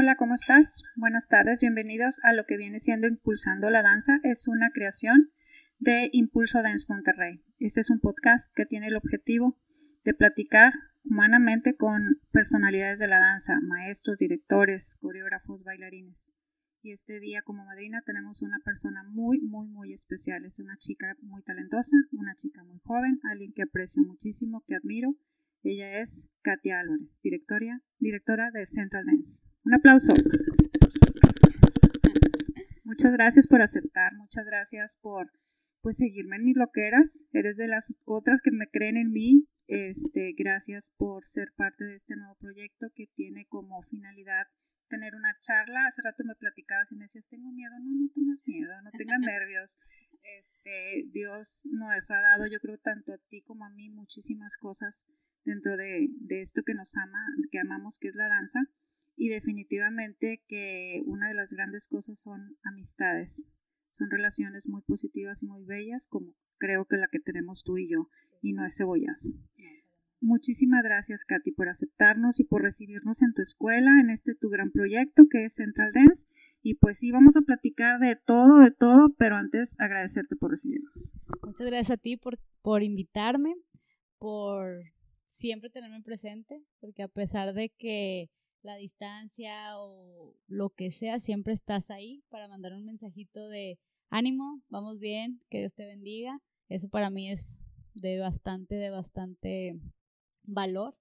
Hola, 0.00 0.14
¿cómo 0.16 0.34
estás? 0.34 0.84
Buenas 0.94 1.26
tardes, 1.26 1.60
bienvenidos 1.60 2.20
a 2.22 2.32
lo 2.32 2.44
que 2.44 2.56
viene 2.56 2.78
siendo 2.78 3.08
Impulsando 3.08 3.68
la 3.68 3.82
Danza. 3.82 4.20
Es 4.22 4.46
una 4.46 4.70
creación 4.72 5.32
de 5.80 6.08
Impulso 6.12 6.62
Dance 6.62 6.86
Monterrey. 6.88 7.42
Este 7.58 7.80
es 7.80 7.90
un 7.90 7.98
podcast 7.98 8.54
que 8.54 8.64
tiene 8.64 8.86
el 8.86 8.96
objetivo 8.96 9.58
de 10.04 10.14
platicar 10.14 10.72
humanamente 11.02 11.74
con 11.74 12.20
personalidades 12.30 13.00
de 13.00 13.08
la 13.08 13.18
danza, 13.18 13.58
maestros, 13.60 14.18
directores, 14.18 14.96
coreógrafos, 15.00 15.64
bailarines. 15.64 16.32
Y 16.80 16.92
este 16.92 17.18
día 17.18 17.42
como 17.42 17.64
madrina 17.64 18.00
tenemos 18.06 18.40
una 18.40 18.60
persona 18.64 19.02
muy, 19.02 19.40
muy, 19.40 19.66
muy 19.66 19.92
especial. 19.92 20.44
Es 20.44 20.60
una 20.60 20.76
chica 20.78 21.16
muy 21.22 21.42
talentosa, 21.42 21.96
una 22.12 22.36
chica 22.36 22.62
muy 22.62 22.78
joven, 22.84 23.18
alguien 23.32 23.52
que 23.52 23.62
aprecio 23.62 24.04
muchísimo, 24.04 24.62
que 24.64 24.76
admiro. 24.76 25.16
Ella 25.64 26.00
es 26.00 26.30
Katia 26.42 26.78
Álvarez, 26.78 27.18
directora, 27.20 27.82
directora 27.98 28.52
de 28.52 28.64
Central 28.64 29.06
Dance. 29.06 29.42
Un 29.68 29.74
aplauso. 29.74 30.14
Muchas 32.84 33.12
gracias 33.12 33.46
por 33.46 33.60
aceptar, 33.60 34.14
muchas 34.14 34.46
gracias 34.46 34.96
por 35.02 35.30
pues 35.82 35.98
seguirme 35.98 36.36
en 36.36 36.44
mis 36.44 36.56
loqueras. 36.56 37.26
Eres 37.32 37.58
de 37.58 37.68
las 37.68 37.94
otras 38.06 38.40
que 38.40 38.50
me 38.50 38.70
creen 38.70 38.96
en 38.96 39.12
mí. 39.12 39.46
Este, 39.66 40.32
gracias 40.38 40.90
por 40.96 41.26
ser 41.26 41.52
parte 41.54 41.84
de 41.84 41.96
este 41.96 42.16
nuevo 42.16 42.34
proyecto 42.36 42.86
que 42.94 43.08
tiene 43.14 43.44
como 43.44 43.82
finalidad 43.82 44.46
tener 44.88 45.14
una 45.14 45.36
charla. 45.38 45.86
Hace 45.86 46.00
rato 46.02 46.24
me 46.24 46.34
platicabas 46.34 46.90
y 46.92 46.96
me 46.96 47.04
decías, 47.04 47.28
tengo 47.28 47.52
miedo. 47.52 47.74
No, 47.78 47.90
no 47.90 48.08
tengas 48.14 48.38
miedo, 48.46 48.72
no 48.82 48.90
tengas 48.96 49.20
nervios. 49.20 49.76
Este, 50.40 51.04
Dios 51.12 51.60
nos 51.66 52.10
ha 52.10 52.22
dado, 52.22 52.46
yo 52.46 52.58
creo, 52.60 52.78
tanto 52.78 53.12
a 53.12 53.18
ti 53.28 53.42
como 53.42 53.66
a 53.66 53.70
mí, 53.70 53.90
muchísimas 53.90 54.56
cosas 54.56 55.06
dentro 55.44 55.76
de, 55.76 56.08
de 56.08 56.40
esto 56.40 56.62
que 56.64 56.72
nos 56.72 56.96
ama, 56.96 57.22
que 57.50 57.58
amamos, 57.58 57.98
que 57.98 58.08
es 58.08 58.14
la 58.14 58.28
danza. 58.28 58.60
Y 59.20 59.30
definitivamente 59.30 60.44
que 60.46 61.02
una 61.04 61.28
de 61.28 61.34
las 61.34 61.52
grandes 61.52 61.88
cosas 61.88 62.20
son 62.20 62.56
amistades. 62.62 63.48
Son 63.90 64.08
relaciones 64.10 64.68
muy 64.68 64.80
positivas 64.82 65.42
y 65.42 65.46
muy 65.46 65.64
bellas, 65.64 66.06
como 66.06 66.36
creo 66.56 66.84
que 66.84 66.96
la 66.96 67.08
que 67.08 67.18
tenemos 67.18 67.64
tú 67.64 67.78
y 67.78 67.90
yo, 67.90 68.08
y 68.42 68.52
no 68.52 68.64
es 68.64 68.76
cebollazo. 68.76 69.32
Muchísimas 70.20 70.84
gracias, 70.84 71.24
Katy, 71.24 71.50
por 71.50 71.68
aceptarnos 71.68 72.38
y 72.38 72.44
por 72.44 72.62
recibirnos 72.62 73.22
en 73.22 73.34
tu 73.34 73.42
escuela, 73.42 74.00
en 74.00 74.10
este 74.10 74.36
tu 74.36 74.50
gran 74.50 74.70
proyecto 74.70 75.24
que 75.28 75.44
es 75.44 75.54
Central 75.54 75.92
Dance. 75.92 76.26
Y 76.62 76.74
pues 76.74 76.98
sí, 76.98 77.10
vamos 77.10 77.36
a 77.36 77.42
platicar 77.42 77.98
de 77.98 78.14
todo, 78.14 78.60
de 78.60 78.70
todo, 78.70 79.14
pero 79.18 79.34
antes 79.34 79.74
agradecerte 79.80 80.36
por 80.36 80.52
recibirnos. 80.52 81.14
Muchas 81.44 81.66
gracias 81.66 81.90
a 81.90 81.96
ti 82.00 82.16
por, 82.16 82.38
por 82.62 82.84
invitarme, 82.84 83.56
por 84.18 84.80
siempre 85.24 85.70
tenerme 85.70 86.02
presente, 86.02 86.62
porque 86.80 87.02
a 87.02 87.08
pesar 87.08 87.52
de 87.52 87.70
que 87.70 88.28
la 88.62 88.76
distancia 88.76 89.78
o 89.78 90.34
lo 90.46 90.70
que 90.70 90.90
sea, 90.90 91.20
siempre 91.20 91.52
estás 91.52 91.90
ahí 91.90 92.22
para 92.28 92.48
mandar 92.48 92.74
un 92.74 92.84
mensajito 92.84 93.48
de 93.48 93.78
ánimo, 94.10 94.62
vamos 94.68 94.98
bien, 94.98 95.40
que 95.50 95.58
Dios 95.58 95.74
te 95.74 95.86
bendiga. 95.86 96.38
Eso 96.68 96.88
para 96.88 97.10
mí 97.10 97.30
es 97.30 97.60
de 97.94 98.18
bastante, 98.18 98.74
de 98.74 98.90
bastante 98.90 99.80
valor. 100.42 100.96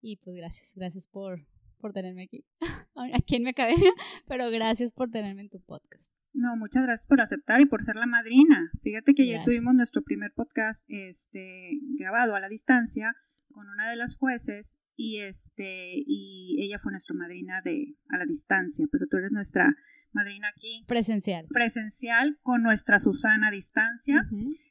Y 0.00 0.16
pues 0.18 0.36
gracias, 0.36 0.72
gracias 0.76 1.06
por, 1.08 1.46
por 1.78 1.92
tenerme 1.92 2.24
aquí, 2.24 2.44
aquí 3.14 3.36
en 3.36 3.42
mi 3.44 3.50
academia, 3.50 3.90
pero 4.28 4.50
gracias 4.50 4.92
por 4.92 5.10
tenerme 5.10 5.42
en 5.42 5.50
tu 5.50 5.60
podcast. 5.60 6.08
No, 6.34 6.56
muchas 6.56 6.84
gracias 6.84 7.06
por 7.08 7.20
aceptar 7.20 7.60
y 7.60 7.66
por 7.66 7.82
ser 7.82 7.96
la 7.96 8.06
madrina. 8.06 8.70
Fíjate 8.82 9.14
que 9.14 9.26
ya 9.26 9.42
tuvimos 9.44 9.74
nuestro 9.74 10.02
primer 10.02 10.32
podcast 10.32 10.84
este, 10.88 11.70
grabado 11.98 12.36
a 12.36 12.40
la 12.40 12.48
distancia 12.48 13.16
con 13.58 13.68
una 13.70 13.90
de 13.90 13.96
las 13.96 14.16
jueces 14.16 14.78
y 14.94 15.18
este 15.18 15.92
y 16.06 16.58
ella 16.62 16.78
fue 16.78 16.92
nuestra 16.92 17.16
madrina 17.16 17.60
de 17.64 17.96
a 18.08 18.16
la 18.16 18.24
distancia, 18.24 18.86
pero 18.92 19.08
tú 19.10 19.16
eres 19.16 19.32
nuestra 19.32 19.74
madrina 20.12 20.46
aquí 20.56 20.84
presencial. 20.86 21.44
Presencial 21.48 22.38
con 22.42 22.62
nuestra 22.62 23.00
Susana 23.00 23.48
a 23.48 23.50
distancia. 23.50 24.28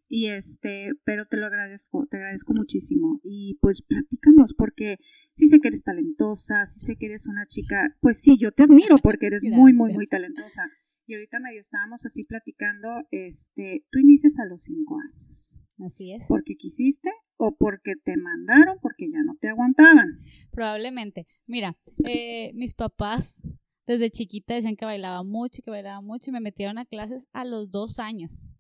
Y 0.08 0.28
este, 0.28 0.94
pero 1.04 1.26
te 1.26 1.36
lo 1.36 1.48
agradezco, 1.48 2.08
te 2.10 2.16
agradezco 2.16 2.54
muchísimo. 2.54 3.20
Y 3.26 3.60
pues 3.62 3.82
platícanos, 3.82 4.54
porque 4.58 5.00
sí 5.34 5.50
sé 5.50 5.60
que 5.60 5.68
eres 5.68 5.84
talentosa, 5.84 6.66
sí 6.66 6.80
sé 6.80 6.96
que 6.96 7.08
eres 7.08 7.28
una 7.28 7.46
chica, 7.46 7.94
pues 8.00 8.22
sí, 8.22 8.38
yo 8.40 8.54
te 8.54 8.64
admiro 8.64 9.00
porque 9.04 9.28
eres 9.28 9.44
muy, 9.52 9.74
muy, 9.74 9.92
muy 9.92 10.08
talentosa. 10.08 10.64
Y 11.06 11.16
ahorita 11.16 11.42
medio 11.42 11.60
estábamos 11.60 12.06
así 12.06 12.24
platicando, 12.24 13.06
este, 13.12 13.86
tú 13.92 14.00
inicias 14.00 14.40
a 14.40 14.46
los 14.46 14.64
cinco 14.64 14.98
años. 14.98 15.57
Así 15.80 16.12
es. 16.12 16.26
¿Porque 16.28 16.56
quisiste 16.56 17.12
o 17.38 17.56
porque 17.56 17.94
te 18.04 18.18
mandaron 18.18 18.78
porque 18.82 19.10
ya 19.12 19.20
no 19.26 19.36
te 19.40 19.50
aguantaban? 19.50 20.20
Probablemente. 20.52 21.28
Mira, 21.46 21.78
eh, 22.06 22.52
mis 22.56 22.74
papás 22.74 23.38
desde 23.86 24.12
chiquita 24.12 24.56
decían 24.56 24.76
que 24.76 24.86
bailaba 24.86 25.24
mucho, 25.24 25.62
que 25.64 25.72
bailaba 25.72 26.02
mucho 26.02 26.30
y 26.30 26.34
me 26.34 26.42
metieron 26.42 26.78
a 26.78 26.86
clases 26.86 27.28
a 27.32 27.46
los 27.46 27.70
dos 27.72 28.00
años. 28.00 28.54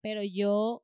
Pero 0.00 0.22
yo 0.22 0.82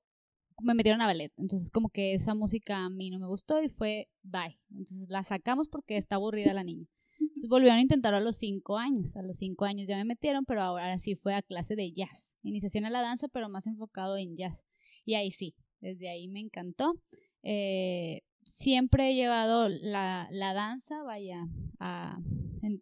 me 0.63 0.75
metieron 0.75 1.01
a 1.01 1.07
ballet. 1.07 1.33
Entonces 1.37 1.71
como 1.71 1.89
que 1.89 2.15
esa 2.15 2.35
música 2.35 2.85
a 2.85 2.91
mí 2.91 3.11
no 3.11 3.19
me 3.19 3.27
gustó 3.27 3.63
y 3.63 3.69
fue 3.69 4.09
bye. 4.23 4.61
Entonces 4.71 5.09
la 5.09 5.23
sacamos 5.25 5.69
porque 5.69 5.97
está 5.97 6.17
aburrida 6.17 6.53
la 6.55 6.65
niña. 6.65 6.87
Entonces 7.19 7.49
volvieron 7.49 7.79
a 7.79 7.83
intentar 7.83 8.15
a 8.15 8.21
los 8.21 8.37
cinco 8.37 8.79
años. 8.79 9.17
A 9.17 9.23
los 9.23 9.39
cinco 9.39 9.65
años 9.65 9.87
ya 9.89 9.97
me 9.97 10.05
metieron, 10.05 10.45
pero 10.45 10.63
ahora 10.63 10.99
sí 10.99 11.17
fue 11.17 11.35
a 11.35 11.43
clase 11.43 11.75
de 11.75 11.93
jazz. 11.93 12.33
Iniciación 12.43 12.85
a 12.85 12.91
la 12.91 13.03
danza, 13.03 13.29
pero 13.29 13.49
más 13.49 13.67
enfocado 13.67 14.17
en 14.17 14.37
jazz. 14.37 14.65
Y 15.05 15.15
ahí 15.15 15.31
sí, 15.31 15.55
desde 15.81 16.09
ahí 16.09 16.29
me 16.29 16.41
encantó. 16.41 16.95
Eh, 17.43 18.23
siempre 18.45 19.11
he 19.11 19.15
llevado 19.15 19.69
la, 19.69 20.29
la 20.31 20.55
danza, 20.55 21.03
vaya, 21.03 21.47
a, 21.79 22.19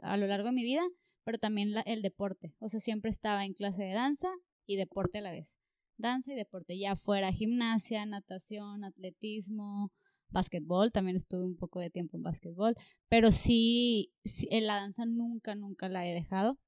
a, 0.02 0.16
lo 0.16 0.26
largo 0.26 0.48
de 0.48 0.54
mi 0.54 0.62
vida, 0.64 0.82
pero 1.24 1.38
también 1.38 1.70
el 1.86 2.02
deporte. 2.02 2.54
O 2.58 2.68
sea, 2.68 2.80
siempre 2.80 3.10
estaba 3.10 3.44
en 3.44 3.54
clase 3.54 3.82
de 3.82 3.92
danza 3.92 4.28
y 4.66 4.76
deporte 4.76 5.18
a 5.18 5.22
la 5.22 5.32
vez. 5.32 5.58
Danza 5.96 6.32
y 6.32 6.36
deporte, 6.36 6.78
ya 6.78 6.96
fuera 6.96 7.32
gimnasia, 7.32 8.06
natación, 8.06 8.84
atletismo, 8.84 9.92
básquetbol, 10.30 10.92
también 10.92 11.16
estuve 11.16 11.44
un 11.44 11.56
poco 11.56 11.80
de 11.80 11.90
tiempo 11.90 12.16
en 12.16 12.22
básquetbol, 12.22 12.76
pero 13.08 13.32
sí, 13.32 14.12
sí, 14.24 14.48
la 14.60 14.76
danza 14.76 15.06
nunca, 15.06 15.54
nunca 15.54 15.88
la 15.88 16.06
he 16.06 16.14
dejado. 16.14 16.58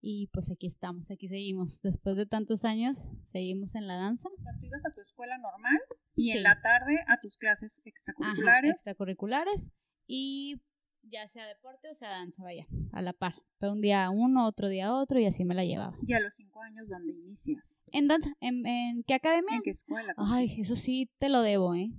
Y 0.00 0.28
pues 0.32 0.50
aquí 0.50 0.66
estamos, 0.66 1.10
aquí 1.10 1.28
seguimos. 1.28 1.80
Después 1.82 2.16
de 2.16 2.26
tantos 2.26 2.64
años, 2.64 3.08
seguimos 3.32 3.74
en 3.74 3.86
la 3.86 3.96
danza. 3.96 4.28
O 4.28 4.36
sea, 4.36 4.52
tú 4.58 4.66
ibas 4.66 4.84
a 4.86 4.94
tu 4.94 5.00
escuela 5.00 5.36
normal 5.38 5.78
y 6.14 6.30
en 6.30 6.42
la 6.42 6.60
tarde 6.60 6.98
a 7.08 7.20
tus 7.20 7.36
clases 7.36 7.80
extracurriculares. 7.84 8.70
extracurriculares 8.72 9.70
y 10.06 10.60
ya 11.02 11.26
sea 11.28 11.46
deporte 11.46 11.88
o 11.90 11.94
sea 11.94 12.10
danza, 12.10 12.42
vaya, 12.42 12.66
a 12.92 13.02
la 13.02 13.12
par. 13.12 13.34
Pero 13.58 13.72
un 13.72 13.80
día 13.80 14.10
uno, 14.10 14.46
otro 14.46 14.68
día 14.68 14.94
otro 14.94 15.18
y 15.18 15.26
así 15.26 15.44
me 15.44 15.54
la 15.54 15.64
llevaba. 15.64 15.96
¿Y 16.06 16.12
a 16.12 16.20
los 16.20 16.34
cinco 16.34 16.60
años 16.62 16.88
dónde 16.88 17.12
inicias? 17.12 17.80
En 17.92 18.08
danza. 18.08 18.30
¿En, 18.40 18.66
en 18.66 19.02
qué 19.04 19.14
academia? 19.14 19.56
¿En 19.56 19.62
qué 19.62 19.70
escuela? 19.70 20.14
Ay, 20.16 20.56
eso 20.58 20.76
sí 20.76 21.10
te 21.18 21.28
lo 21.28 21.42
debo, 21.42 21.74
¿eh? 21.74 21.90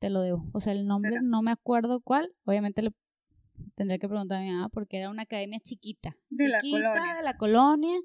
Te 0.00 0.10
lo 0.10 0.20
debo. 0.20 0.44
O 0.52 0.60
sea, 0.60 0.72
el 0.72 0.86
nombre 0.86 1.18
no 1.22 1.40
me 1.42 1.50
acuerdo 1.50 2.00
cuál. 2.00 2.32
Obviamente 2.44 2.82
le 2.82 2.92
tendría 3.74 3.98
que 3.98 4.08
preguntar 4.08 4.38
a 4.38 4.42
mi 4.42 4.50
mamá 4.50 4.68
porque 4.68 4.98
era 4.98 5.10
una 5.10 5.22
academia 5.22 5.60
chiquita. 5.60 6.16
De 6.30 6.48
la 6.48 6.60
colonia. 6.60 7.14
De 7.16 7.22
la 7.22 7.36
colonia. 7.36 7.96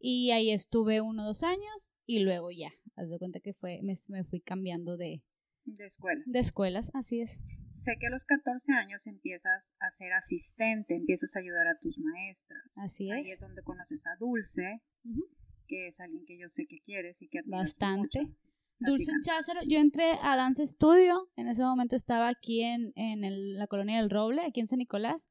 Y 0.00 0.30
ahí 0.30 0.50
estuve 0.50 1.00
uno 1.00 1.22
o 1.22 1.26
dos 1.26 1.42
años 1.42 1.94
y 2.06 2.20
luego 2.20 2.50
ya. 2.50 2.72
Haz 2.96 3.08
de 3.08 3.18
cuenta 3.18 3.40
que 3.40 3.54
fue, 3.54 3.80
me, 3.82 3.94
me, 4.08 4.24
fui 4.24 4.40
cambiando 4.40 4.96
de... 4.96 5.22
De 5.64 5.86
escuelas. 5.86 6.26
De 6.26 6.38
escuelas, 6.38 6.90
así 6.94 7.20
es. 7.20 7.38
Sé 7.70 7.96
que 7.98 8.06
a 8.06 8.10
los 8.10 8.24
14 8.24 8.72
años 8.72 9.06
empiezas 9.06 9.74
a 9.80 9.90
ser 9.90 10.12
asistente, 10.12 10.94
empiezas 10.94 11.34
a 11.34 11.40
ayudar 11.40 11.66
a 11.66 11.78
tus 11.80 11.98
maestras. 11.98 12.78
Así 12.78 13.10
es. 13.10 13.16
Ahí 13.16 13.30
es 13.30 13.40
donde 13.40 13.62
conoces 13.62 14.06
a 14.06 14.16
Dulce, 14.20 14.82
que 15.66 15.88
es 15.88 16.00
alguien 16.00 16.24
que 16.26 16.38
yo 16.38 16.48
sé 16.48 16.66
que 16.66 16.80
quieres 16.80 17.22
y 17.22 17.28
que 17.28 17.40
admiras 17.40 17.62
Bastante. 17.62 18.22
Mucho. 18.22 18.36
Dulce 18.80 19.12
Cházaro, 19.24 19.60
yo 19.66 19.78
entré 19.78 20.18
a 20.20 20.36
Dance 20.36 20.66
Studio, 20.66 21.28
en 21.36 21.48
ese 21.48 21.62
momento 21.62 21.96
estaba 21.96 22.28
aquí 22.28 22.62
en, 22.62 22.92
en 22.96 23.24
el, 23.24 23.54
la 23.56 23.66
colonia 23.66 23.98
del 23.98 24.10
Roble, 24.10 24.42
aquí 24.42 24.60
en 24.60 24.66
San 24.66 24.78
Nicolás. 24.78 25.28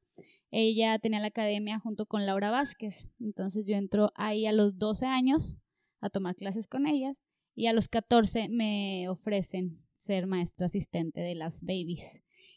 Ella 0.50 0.98
tenía 0.98 1.20
la 1.20 1.28
academia 1.28 1.78
junto 1.78 2.06
con 2.06 2.26
Laura 2.26 2.50
Vázquez, 2.50 3.06
entonces 3.20 3.66
yo 3.66 3.76
entro 3.76 4.10
ahí 4.14 4.46
a 4.46 4.52
los 4.52 4.78
12 4.78 5.06
años 5.06 5.58
a 6.00 6.10
tomar 6.10 6.36
clases 6.36 6.66
con 6.66 6.86
ellas 6.86 7.16
y 7.54 7.66
a 7.66 7.72
los 7.72 7.88
14 7.88 8.48
me 8.48 9.08
ofrecen 9.08 9.84
ser 9.94 10.26
maestra 10.26 10.66
asistente 10.66 11.20
de 11.20 11.34
las 11.34 11.62
babies. 11.62 12.02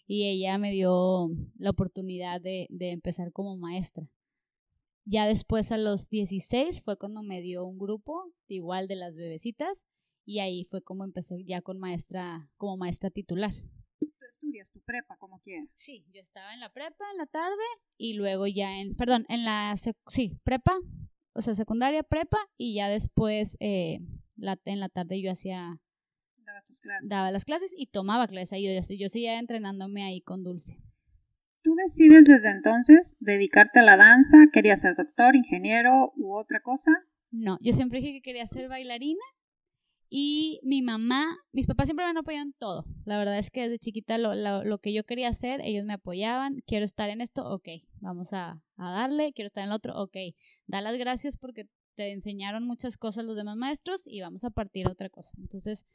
Y 0.07 0.29
ella 0.29 0.57
me 0.57 0.71
dio 0.71 1.29
la 1.57 1.71
oportunidad 1.71 2.39
de, 2.39 2.67
de 2.69 2.91
empezar 2.91 3.31
como 3.33 3.57
maestra. 3.57 4.07
Ya 5.03 5.25
después 5.27 5.71
a 5.71 5.77
los 5.77 6.09
16 6.09 6.81
fue 6.81 6.97
cuando 6.97 7.23
me 7.23 7.41
dio 7.41 7.65
un 7.65 7.77
grupo 7.77 8.31
igual 8.47 8.87
de 8.87 8.95
las 8.95 9.15
bebecitas 9.15 9.85
y 10.27 10.39
ahí 10.39 10.65
fue 10.65 10.83
como 10.83 11.05
empecé 11.05 11.43
ya 11.45 11.61
con 11.61 11.79
maestra, 11.79 12.51
como 12.57 12.75
maestra 12.75 13.09
titular. 13.09 13.53
¿Tú 13.99 14.11
estudias 14.27 14.69
tu 14.71 14.81
prepa 14.81 15.15
como 15.17 15.39
quieras? 15.39 15.69
Sí, 15.77 16.05
yo 16.13 16.19
estaba 16.19 16.53
en 16.53 16.59
la 16.59 16.71
prepa 16.73 17.05
en 17.11 17.17
la 17.17 17.27
tarde 17.27 17.63
y 17.97 18.13
luego 18.13 18.45
ya 18.45 18.77
en, 18.81 18.93
perdón, 18.95 19.25
en 19.29 19.45
la, 19.45 19.73
sí, 20.07 20.37
prepa, 20.43 20.77
o 21.33 21.41
sea, 21.41 21.55
secundaria, 21.55 22.03
prepa 22.03 22.37
y 22.57 22.75
ya 22.75 22.89
después 22.89 23.55
eh, 23.61 24.01
la, 24.35 24.59
en 24.65 24.81
la 24.81 24.89
tarde 24.89 25.21
yo 25.21 25.31
hacía... 25.31 25.79
Daba 26.39 26.59
tus 26.59 26.81
clases. 26.81 27.09
Daba 27.09 27.31
las 27.31 27.45
clases 27.45 27.73
y 27.75 27.87
tomaba 27.87 28.27
clases 28.27 28.51
ahí, 28.53 28.65
yo, 28.65 28.81
yo 28.95 29.09
seguía 29.09 29.39
entrenándome 29.39 30.03
ahí 30.03 30.21
con 30.21 30.43
Dulce. 30.43 30.77
tú 31.61 31.73
decides 31.75 32.25
desde 32.25 32.51
entonces 32.51 33.15
dedicarte 33.19 33.79
a 33.79 33.83
la 33.83 33.95
danza, 33.95 34.37
querías 34.51 34.81
ser 34.81 34.95
doctor, 34.95 35.37
ingeniero 35.37 36.11
u 36.17 36.35
otra 36.35 36.61
cosa. 36.61 36.91
No, 37.31 37.57
yo 37.61 37.71
siempre 37.71 37.99
dije 38.01 38.13
que 38.13 38.21
quería 38.21 38.45
ser 38.45 38.67
bailarina 38.67 39.21
y 40.09 40.59
mi 40.63 40.81
mamá, 40.81 41.37
mis 41.51 41.67
papás 41.67 41.87
siempre 41.87 42.05
me 42.05 42.35
en 42.35 42.53
todo. 42.53 42.85
La 43.05 43.17
verdad 43.17 43.37
es 43.37 43.49
que 43.49 43.63
desde 43.63 43.79
chiquita 43.79 44.17
lo, 44.17 44.35
lo, 44.35 44.77
que 44.79 44.93
yo 44.93 45.03
quería 45.03 45.29
hacer, 45.29 45.59
ellos 45.63 45.85
me 45.85 45.93
apoyaban. 45.93 46.61
Quiero 46.65 46.85
estar 46.85 47.09
en 47.09 47.21
esto, 47.21 47.47
ok, 47.47 47.67
vamos 47.99 48.31
a, 48.33 48.61
a 48.77 48.91
darle. 48.91 49.33
Quiero 49.33 49.47
estar 49.47 49.63
en 49.63 49.69
el 49.69 49.75
otro, 49.75 50.01
ok. 50.01 50.15
Da 50.65 50.81
las 50.81 50.97
gracias 50.97 51.35
porque 51.37 51.67
te 51.95 52.11
enseñaron 52.11 52.65
muchas 52.65 52.95
cosas 52.95 53.25
los 53.25 53.35
demás 53.35 53.57
maestros 53.57 54.07
y 54.07 54.21
vamos 54.21 54.43
a 54.43 54.51
partir 54.51 54.87
a 54.87 54.91
otra 54.91 55.09
cosa. 55.09 55.31
Entonces, 55.39 55.85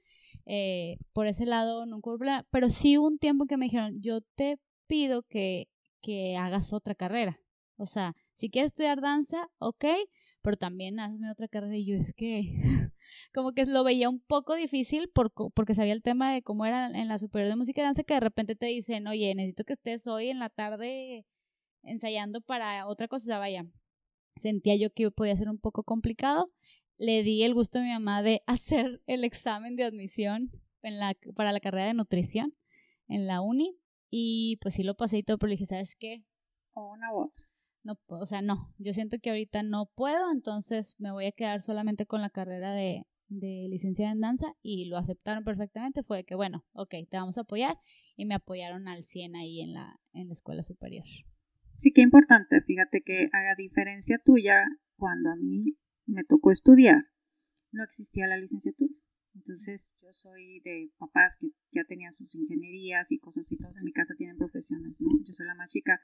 eh, 0.47 0.99
por 1.13 1.27
ese 1.27 1.47
lado 1.47 1.87
nunca 1.87 2.11
problema, 2.11 2.47
pero 2.51 2.69
sí 2.69 2.99
hubo 2.99 3.07
un 3.07 3.19
tiempo 3.19 3.47
que 3.47 3.57
me 3.57 3.67
dijeron, 3.67 4.03
yo 4.03 4.21
te 4.35 4.59
pido 4.89 5.23
que, 5.23 5.69
que 6.03 6.37
hagas 6.37 6.73
otra 6.73 6.95
carrera. 6.95 7.39
O 7.77 7.87
sea, 7.87 8.15
si 8.35 8.51
quieres 8.51 8.73
estudiar 8.73 9.01
danza, 9.01 9.49
ok, 9.59 9.85
pero 10.43 10.57
también 10.57 11.01
hazme 11.01 11.31
otra 11.31 11.49
carrera. 11.49 11.77
Y 11.77 11.87
yo 11.87 11.97
es 11.97 12.13
que 12.13 12.43
como 13.35 13.53
que 13.53 13.67
lo 13.67 13.85
veía 13.85 14.09
un 14.09 14.21
poco 14.21 14.55
difícil 14.55 15.09
por, 15.09 15.33
porque 15.33 15.75
sabía 15.75 15.93
el 15.93 16.03
tema 16.03 16.33
de 16.33 16.43
cómo 16.43 16.67
era 16.67 16.87
en 16.87 17.09
la 17.09 17.19
superior 17.19 17.51
de 17.51 17.57
música 17.57 17.81
y 17.81 17.85
danza, 17.85 18.05
que 18.05 18.15
de 18.15 18.21
repente 18.21 18.57
te 18.57 18.67
dicen, 18.67 19.07
oye, 19.07 19.35
necesito 19.35 19.65
que 19.65 19.73
estés 19.73 20.07
hoy 20.07 20.29
en 20.29 20.39
la 20.39 20.51
tarde 20.51 21.27
ensayando 21.83 22.41
para 22.41 22.87
otra 22.87 23.09
cosa. 23.09 23.25
O 23.25 23.27
sea, 23.27 23.39
vaya, 23.39 23.67
sentía 24.37 24.77
yo 24.77 24.93
que 24.93 25.11
podía 25.11 25.37
ser 25.37 25.49
un 25.49 25.59
poco 25.59 25.85
complicado. 25.85 26.53
Le 26.99 27.23
di 27.23 27.43
el 27.43 27.55
gusto 27.55 27.79
a 27.79 27.83
mi 27.83 27.91
mamá 27.91 28.23
de 28.23 28.43
hacer 28.47 29.03
el 29.07 29.25
examen 29.25 29.77
de 29.77 29.85
admisión 29.85 30.51
para 31.35 31.53
la 31.53 31.61
carrera 31.61 31.87
de 31.87 31.95
nutrición 31.95 32.55
en 33.09 33.27
la 33.27 33.41
uni 33.41 33.77
y 34.11 34.59
pues 34.61 34.75
sí 34.75 34.83
lo 34.83 34.95
pasé 34.95 35.19
y 35.19 35.23
todo, 35.23 35.39
pero 35.39 35.49
le 35.49 35.55
dije, 35.55 35.67
¿sabes 35.67 35.97
qué? 35.97 36.25
O 36.75 36.93
una. 36.93 37.09
No, 37.85 37.99
o 38.07 38.27
sea, 38.27 38.43
no, 38.43 38.73
yo 38.79 38.93
siento 38.93 39.19
que 39.21 39.31
ahorita 39.31 39.63
no 39.63 39.91
puedo, 39.95 40.31
entonces 40.31 40.95
me 41.01 41.11
voy 41.11 41.27
a 41.27 41.33
quedar 41.33 41.63
solamente 41.63 42.07
con 42.07 42.21
la 42.21 42.31
carrera 42.31 42.73
de, 42.75 43.07
de 43.29 43.67
licenciada 43.69 44.13
en 44.13 44.21
danza 44.21 44.55
y 44.63 44.87
lo 44.87 44.99
aceptaron 44.99 45.45
perfectamente. 45.45 46.03
Fue 46.03 46.25
que, 46.25 46.35
bueno, 46.35 46.65
ok, 46.73 46.91
te 47.11 47.17
vamos 47.17 47.39
a 47.39 47.43
apoyar 47.43 47.79
y 48.17 48.27
me 48.27 48.35
apoyaron 48.35 48.89
al 48.89 49.05
100 49.05 49.35
ahí 49.37 49.61
en 49.61 49.75
la, 49.75 50.01
en 50.13 50.29
la 50.29 50.33
escuela 50.33 50.63
superior. 50.63 51.05
Sí, 51.77 51.93
qué 51.93 52.03
importante. 52.03 52.61
Fíjate 52.63 53.03
que 53.05 53.29
a 53.33 53.57
diferencia 53.57 54.19
tuya, 54.25 54.63
cuando 54.97 55.31
a 55.31 55.37
mí 55.37 55.77
me 56.07 56.25
tocó 56.25 56.51
estudiar, 56.51 57.07
no 57.73 57.83
existía 57.83 58.27
la 58.27 58.37
licenciatura. 58.37 58.95
Entonces, 59.35 59.97
yo 60.03 60.13
soy 60.13 60.61
de 60.61 60.91
papás 60.99 61.39
que 61.41 61.49
ya 61.73 61.85
tenían 61.85 62.13
sus 62.13 62.35
ingenierías 62.35 63.11
y 63.11 63.19
cosas 63.19 63.51
y 63.51 63.57
todos 63.57 63.77
en 63.77 63.85
mi 63.85 63.93
casa 63.93 64.15
tienen 64.17 64.37
profesiones, 64.37 65.01
¿no? 65.01 65.09
Yo 65.25 65.33
soy 65.33 65.47
la 65.47 65.55
más 65.55 65.71
chica 65.71 65.99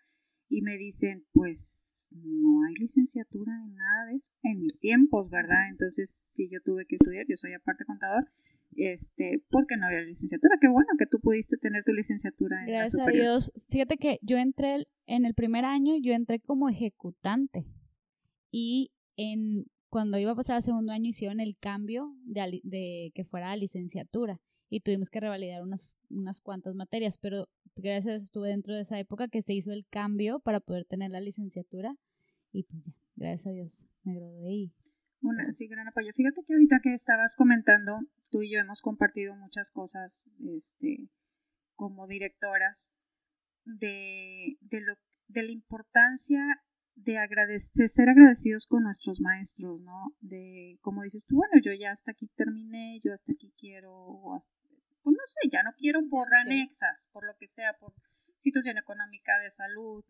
y 0.49 0.63
me 0.63 0.77
dicen, 0.77 1.27
pues 1.33 2.07
no 2.11 2.65
hay 2.65 2.75
licenciatura 2.75 3.53
en 3.65 3.75
nada 3.75 4.07
de 4.07 4.17
eso, 4.17 4.33
en 4.43 4.61
mis 4.61 4.81
tiempos, 4.81 5.31
¿verdad? 5.31 5.69
Entonces, 5.71 6.11
si 6.11 6.49
yo 6.49 6.61
tuve 6.65 6.87
que 6.87 6.97
estudiar, 6.97 7.27
yo 7.29 7.37
soy 7.37 7.53
aparte 7.53 7.85
contador, 7.85 8.31
este, 8.77 9.43
porque 9.51 9.77
no 9.77 9.87
había 9.87 10.01
licenciatura. 10.03 10.57
Qué 10.61 10.69
bueno 10.69 10.89
que 10.99 11.07
tú 11.07 11.21
pudiste 11.21 11.57
tener 11.59 11.85
tu 11.85 11.93
licenciatura 11.93 12.63
en 12.63 12.69
Gracias 12.69 12.95
la 12.95 13.05
a 13.05 13.11
Dios. 13.11 13.53
Fíjate 13.69 13.97
que 13.99 14.19
yo 14.23 14.39
entré 14.39 14.87
en 15.07 15.25
el 15.27 15.35
primer 15.35 15.65
año, 15.65 15.95
yo 16.01 16.15
entré 16.15 16.41
como 16.41 16.69
ejecutante 16.69 17.67
y 18.51 18.93
en 19.17 19.67
cuando 19.91 20.19
iba 20.19 20.33
a 20.33 20.37
pasar 20.37 20.57
al 20.57 20.63
segundo 20.63 20.93
año 20.93 21.09
hicieron 21.09 21.41
el 21.41 21.57
cambio 21.59 22.15
de, 22.25 22.61
de 22.63 23.11
que 23.15 23.25
fuera 23.25 23.51
a 23.51 23.57
licenciatura 23.57 24.41
y 24.71 24.81
tuvimos 24.81 25.11
que 25.11 25.21
revalidar 25.21 25.63
unas, 25.63 25.97
unas 26.11 26.41
cuantas 26.41 26.75
materias, 26.75 27.19
pero 27.19 27.49
gracias 27.77 28.07
a 28.07 28.11
Dios 28.11 28.25
estuve 28.25 28.49
dentro 28.49 28.75
de 28.75 28.83
esa 28.83 28.99
época 28.99 29.29
que 29.29 29.43
se 29.43 29.55
hizo 29.55 29.73
el 29.73 29.87
cambio 29.89 30.41
para 30.41 30.61
poder 30.61 30.85
tener 30.85 31.11
la 31.11 31.21
licenciatura 31.21 31.95
y 32.53 32.65
pues 32.65 32.87
ya, 32.87 32.93
gracias 33.17 33.47
a 33.47 33.51
Dios 33.51 33.89
me 34.05 34.15
gradué 34.15 34.53
y 34.53 34.73
una, 35.21 35.51
sí, 35.51 35.67
gran 35.67 35.89
apoyo. 35.89 36.13
Fíjate 36.15 36.43
que 36.47 36.53
ahorita 36.53 36.79
que 36.83 36.93
estabas 36.93 37.35
comentando, 37.35 37.99
tú 38.31 38.43
y 38.43 38.53
yo 38.53 38.61
hemos 38.61 38.81
compartido 38.81 39.35
muchas 39.35 39.71
cosas 39.71 40.29
este, 40.55 41.09
como 41.75 42.07
directoras 42.07 42.93
de, 43.65 44.57
de, 44.61 44.81
lo, 44.81 44.95
de 45.27 45.43
la 45.43 45.51
importancia 45.51 46.41
de, 47.05 47.19
agradecer, 47.19 47.89
ser 47.89 48.09
agradecidos 48.09 48.67
con 48.67 48.83
nuestros 48.83 49.21
maestros, 49.21 49.81
¿no? 49.81 50.15
De, 50.21 50.79
como 50.83 51.03
dices 51.03 51.25
tú, 51.27 51.37
bueno, 51.37 51.55
yo 51.63 51.73
ya 51.73 51.93
hasta 51.93 52.13
aquí 52.13 52.29
terminé, 52.37 53.01
yo 53.03 53.13
hasta 53.13 53.33
aquí 53.33 53.53
quiero, 53.59 54.21
pues 55.03 55.17
no 55.17 55.25
sé, 55.25 55.49
ya 55.51 55.63
no 55.63 55.71
quiero 55.77 56.01
por 56.09 56.33
anexas, 56.35 57.09
por 57.13 57.27
lo 57.27 57.37
que 57.39 57.47
sea, 57.47 57.75
por 57.79 57.95
situación 58.39 58.79
económica, 58.79 59.33
de 59.43 59.51
salud, 59.51 60.05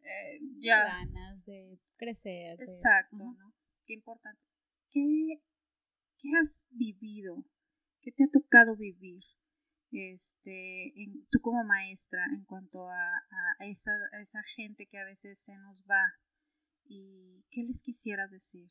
eh, 0.00 0.40
ya. 0.58 0.84
Ganas 0.84 1.44
de 1.44 1.80
crecer. 1.96 2.60
Exacto, 2.60 3.16
¿no? 3.16 3.54
Qué 3.86 3.94
importante. 3.94 4.40
¿qué, 4.94 6.30
has 6.40 6.66
vivido? 6.70 7.44
¿Qué 8.00 8.12
te 8.12 8.24
ha 8.24 8.28
tocado 8.30 8.76
vivir? 8.76 9.22
Este, 9.90 10.92
tú 11.30 11.40
como 11.40 11.62
maestra 11.64 12.24
en 12.32 12.44
cuanto 12.44 12.88
a, 12.88 13.10
esa, 13.60 13.92
esa 14.20 14.42
gente 14.56 14.86
que 14.86 14.98
a 14.98 15.04
veces 15.04 15.38
se 15.38 15.56
nos 15.56 15.84
va 15.84 16.02
y 16.86 17.44
qué 17.50 17.62
les 17.62 17.82
quisieras 17.82 18.30
decir. 18.30 18.68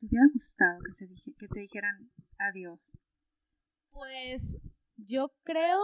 ¿Te 0.00 0.06
hubiera 0.06 0.26
gustado 0.32 0.80
que, 0.84 0.92
se 0.92 1.06
dije, 1.06 1.32
que 1.38 1.48
te 1.48 1.60
dijeran 1.60 2.10
adiós? 2.38 2.80
Pues 3.90 4.58
yo 4.96 5.32
creo, 5.44 5.80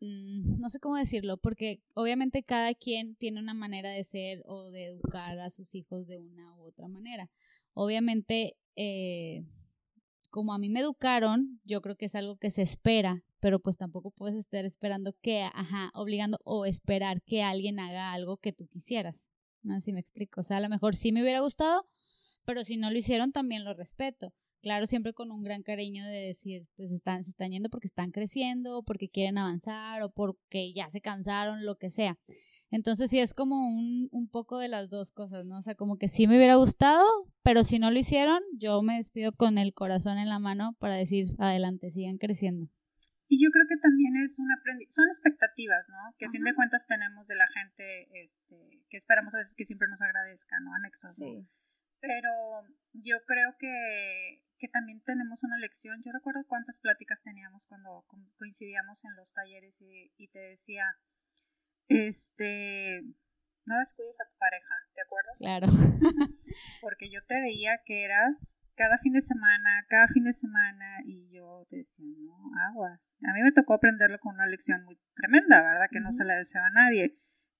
mm, 0.00 0.58
no 0.58 0.68
sé 0.68 0.78
cómo 0.80 0.96
decirlo, 0.96 1.38
porque 1.38 1.82
obviamente 1.94 2.42
cada 2.42 2.74
quien 2.74 3.16
tiene 3.16 3.40
una 3.40 3.54
manera 3.54 3.90
de 3.90 4.04
ser 4.04 4.42
o 4.46 4.70
de 4.70 4.86
educar 4.86 5.38
a 5.40 5.50
sus 5.50 5.74
hijos 5.74 6.06
de 6.06 6.18
una 6.18 6.54
u 6.56 6.66
otra 6.66 6.88
manera. 6.88 7.30
Obviamente, 7.72 8.56
eh, 8.76 9.44
como 10.30 10.52
a 10.52 10.58
mí 10.58 10.68
me 10.68 10.80
educaron, 10.80 11.60
yo 11.64 11.80
creo 11.80 11.96
que 11.96 12.06
es 12.06 12.14
algo 12.14 12.36
que 12.36 12.50
se 12.50 12.62
espera, 12.62 13.24
pero 13.46 13.60
pues 13.60 13.76
tampoco 13.76 14.10
puedes 14.10 14.34
estar 14.34 14.64
esperando 14.64 15.14
que, 15.22 15.44
ajá, 15.44 15.92
obligando 15.94 16.40
o 16.42 16.66
esperar 16.66 17.22
que 17.22 17.44
alguien 17.44 17.78
haga 17.78 18.12
algo 18.12 18.38
que 18.38 18.52
tú 18.52 18.66
quisieras. 18.66 19.14
No 19.62 19.76
sé 19.76 19.82
si 19.82 19.92
me 19.92 20.00
explico. 20.00 20.40
O 20.40 20.42
sea, 20.42 20.56
a 20.56 20.60
lo 20.60 20.68
mejor 20.68 20.96
sí 20.96 21.12
me 21.12 21.22
hubiera 21.22 21.38
gustado, 21.38 21.86
pero 22.44 22.64
si 22.64 22.76
no 22.76 22.90
lo 22.90 22.98
hicieron, 22.98 23.30
también 23.30 23.64
lo 23.64 23.72
respeto. 23.72 24.32
Claro, 24.62 24.86
siempre 24.86 25.12
con 25.12 25.30
un 25.30 25.44
gran 25.44 25.62
cariño 25.62 26.04
de 26.06 26.26
decir, 26.26 26.66
pues 26.74 26.90
están, 26.90 27.22
se 27.22 27.30
están 27.30 27.52
yendo 27.52 27.68
porque 27.68 27.86
están 27.86 28.10
creciendo, 28.10 28.82
porque 28.82 29.08
quieren 29.08 29.38
avanzar 29.38 30.02
o 30.02 30.10
porque 30.10 30.72
ya 30.72 30.90
se 30.90 31.00
cansaron, 31.00 31.64
lo 31.64 31.76
que 31.76 31.90
sea. 31.90 32.18
Entonces 32.72 33.10
sí 33.10 33.20
es 33.20 33.32
como 33.32 33.68
un, 33.68 34.08
un 34.10 34.28
poco 34.28 34.58
de 34.58 34.66
las 34.66 34.90
dos 34.90 35.12
cosas, 35.12 35.46
¿no? 35.46 35.58
O 35.58 35.62
sea, 35.62 35.76
como 35.76 35.98
que 35.98 36.08
sí 36.08 36.26
me 36.26 36.36
hubiera 36.36 36.56
gustado, 36.56 37.06
pero 37.44 37.62
si 37.62 37.78
no 37.78 37.92
lo 37.92 37.98
hicieron, 38.00 38.40
yo 38.58 38.82
me 38.82 38.96
despido 38.96 39.30
con 39.30 39.56
el 39.58 39.72
corazón 39.72 40.18
en 40.18 40.28
la 40.28 40.40
mano 40.40 40.74
para 40.80 40.96
decir, 40.96 41.28
adelante, 41.38 41.92
sigan 41.92 42.18
creciendo. 42.18 42.68
Y 43.28 43.42
yo 43.42 43.50
creo 43.50 43.66
que 43.68 43.76
también 43.76 44.14
es 44.22 44.38
un 44.38 44.50
aprendizaje, 44.52 44.94
son 44.94 45.08
expectativas, 45.08 45.88
¿no? 45.90 46.14
Que 46.18 46.26
a 46.26 46.30
fin 46.30 46.44
de 46.44 46.54
cuentas 46.54 46.86
tenemos 46.86 47.26
de 47.26 47.34
la 47.34 47.48
gente, 47.48 48.08
este, 48.22 48.84
que 48.88 48.96
esperamos 48.96 49.34
a 49.34 49.38
veces 49.38 49.56
que 49.56 49.64
siempre 49.64 49.88
nos 49.88 50.00
agradezca, 50.00 50.60
¿no? 50.60 50.72
Anexos, 50.74 51.16
sí. 51.16 51.48
Pero 52.00 52.30
yo 52.92 53.16
creo 53.26 53.56
que, 53.58 54.44
que 54.58 54.68
también 54.68 55.02
tenemos 55.02 55.42
una 55.42 55.58
lección. 55.58 56.02
Yo 56.04 56.12
recuerdo 56.12 56.46
cuántas 56.46 56.78
pláticas 56.78 57.22
teníamos 57.22 57.66
cuando 57.66 58.04
coincidíamos 58.36 59.04
en 59.04 59.16
los 59.16 59.32
talleres 59.32 59.82
y, 59.82 60.12
y 60.16 60.28
te 60.28 60.38
decía, 60.38 60.84
este, 61.88 63.02
no 63.64 63.78
descuides 63.78 64.20
a 64.20 64.28
tu 64.30 64.38
pareja, 64.38 64.74
¿de 64.94 65.02
acuerdo? 65.02 65.30
Claro. 65.38 65.66
Porque 66.80 67.10
yo 67.10 67.24
te 67.26 67.40
veía 67.40 67.80
que 67.84 68.04
eras 68.04 68.56
cada 68.76 68.98
fin 68.98 69.12
de 69.12 69.20
semana, 69.20 69.84
cada 69.88 70.06
fin 70.08 70.24
de 70.24 70.32
semana, 70.32 70.98
y 71.04 71.28
yo 71.30 71.66
te 71.68 71.76
decía, 71.76 72.06
no, 72.18 72.36
aguas. 72.70 73.18
A 73.28 73.32
mí 73.34 73.42
me 73.42 73.52
tocó 73.52 73.74
aprenderlo 73.74 74.18
con 74.20 74.34
una 74.34 74.46
lección 74.46 74.84
muy 74.84 74.98
tremenda, 75.14 75.62
¿verdad? 75.62 75.86
Que 75.90 76.00
no 76.00 76.12
se 76.12 76.24
la 76.24 76.36
deseo 76.36 76.62
a 76.62 76.70
nadie. 76.70 77.18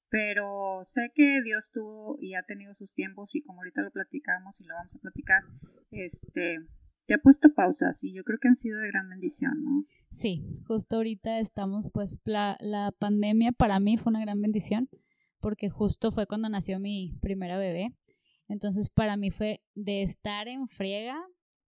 Pero 0.08 0.80
sé 0.84 1.10
que 1.14 1.42
Dios 1.42 1.72
tuvo 1.72 2.16
y 2.20 2.34
ha 2.34 2.42
tenido 2.42 2.74
sus 2.74 2.94
tiempos, 2.94 3.34
y 3.34 3.42
como 3.42 3.60
ahorita 3.60 3.82
lo 3.82 3.90
platicamos 3.90 4.60
y 4.60 4.64
lo 4.64 4.74
vamos 4.74 4.94
a 4.94 5.00
platicar, 5.00 5.42
este, 5.90 6.58
te 7.06 7.14
ha 7.14 7.18
puesto 7.18 7.54
pausas 7.54 8.02
y 8.04 8.14
yo 8.14 8.22
creo 8.24 8.38
que 8.40 8.48
han 8.48 8.56
sido 8.56 8.78
de 8.78 8.88
gran 8.88 9.08
bendición, 9.08 9.62
¿no? 9.64 9.84
Sí, 10.10 10.44
justo 10.66 10.96
ahorita 10.96 11.40
estamos, 11.40 11.90
pues 11.92 12.18
la, 12.24 12.56
la 12.60 12.92
pandemia 12.98 13.52
para 13.52 13.80
mí 13.80 13.96
fue 13.96 14.10
una 14.10 14.20
gran 14.20 14.40
bendición 14.40 14.88
porque 15.40 15.68
justo 15.68 16.10
fue 16.10 16.26
cuando 16.26 16.48
nació 16.48 16.80
mi 16.80 17.18
primera 17.20 17.58
bebé. 17.58 17.94
Entonces 18.48 18.90
para 18.90 19.16
mí 19.16 19.30
fue 19.30 19.62
de 19.74 20.02
estar 20.02 20.48
en 20.48 20.68
friega 20.68 21.20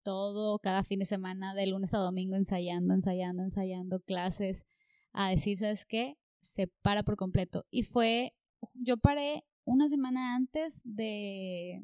todo, 0.04 0.60
cada 0.60 0.84
fin 0.84 1.00
de 1.00 1.06
semana, 1.06 1.54
de 1.54 1.68
lunes 1.68 1.94
a 1.94 1.98
domingo, 1.98 2.36
ensayando, 2.36 2.94
ensayando, 2.94 3.44
ensayando 3.44 4.00
clases, 4.00 4.66
a 5.12 5.30
decir, 5.30 5.58
¿sabes 5.58 5.86
qué? 5.86 6.18
Se 6.40 6.68
para 6.82 7.04
por 7.04 7.18
completo. 7.18 7.66
Y 7.70 7.84
fue, 7.84 8.34
yo 8.74 8.98
paré 8.98 9.44
una 9.66 9.90
semana 9.90 10.36
antes 10.36 10.82
de, 10.86 11.82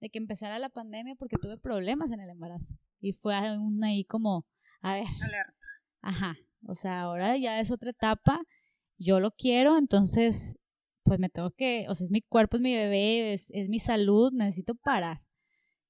de 0.00 0.10
que 0.10 0.18
empezara 0.18 0.58
la 0.60 0.68
pandemia 0.68 1.16
porque 1.16 1.36
tuve 1.36 1.58
problemas 1.58 2.12
en 2.12 2.20
el 2.20 2.30
embarazo. 2.30 2.76
Y 3.00 3.12
fue 3.12 3.34
una 3.58 3.88
ahí 3.88 4.04
como, 4.04 4.46
a 4.80 4.94
ver. 4.94 5.06
Alerta. 5.20 5.66
Ajá. 6.00 6.36
O 6.66 6.74
sea, 6.74 7.00
ahora 7.02 7.36
ya 7.36 7.58
es 7.58 7.70
otra 7.70 7.90
etapa 7.90 8.40
yo 8.98 9.20
lo 9.20 9.30
quiero, 9.30 9.78
entonces 9.78 10.58
pues 11.08 11.18
me 11.18 11.30
tengo 11.30 11.50
que, 11.50 11.86
o 11.88 11.94
sea, 11.94 12.04
es 12.04 12.10
mi 12.10 12.22
cuerpo, 12.22 12.56
es 12.56 12.62
mi 12.62 12.74
bebé, 12.74 13.32
es, 13.32 13.50
es 13.52 13.68
mi 13.68 13.78
salud, 13.78 14.32
necesito 14.32 14.74
parar. 14.74 15.22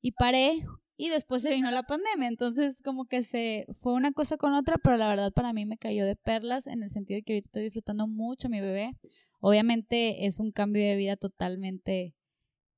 Y 0.01 0.13
paré 0.13 0.65
y 0.97 1.11
después 1.11 1.43
se 1.43 1.51
vino 1.51 1.71
la 1.71 1.83
pandemia, 1.83 2.29
entonces 2.29 2.81
como 2.83 3.07
que 3.07 3.23
se 3.23 3.67
fue 3.81 3.95
una 3.95 4.13
cosa 4.13 4.37
con 4.37 4.55
otra, 4.55 4.79
pero 4.79 4.97
la 4.97 5.09
verdad 5.09 5.33
para 5.33 5.53
mí 5.53 5.67
me 5.67 5.77
cayó 5.79 6.07
de 6.07 6.17
perlas 6.17 6.67
en 6.67 6.83
el 6.83 6.91
sentido 6.91 7.19
de 7.19 7.23
que 7.23 7.35
ahorita 7.35 7.47
estoy 7.47 7.63
disfrutando 7.65 8.07
mucho 8.07 8.49
mi 8.49 8.61
bebé. 8.61 8.93
Obviamente 9.41 10.27
es 10.27 10.41
un 10.41 10.53
cambio 10.53 10.83
de 10.85 10.97
vida 10.97 11.17
totalmente 11.17 12.15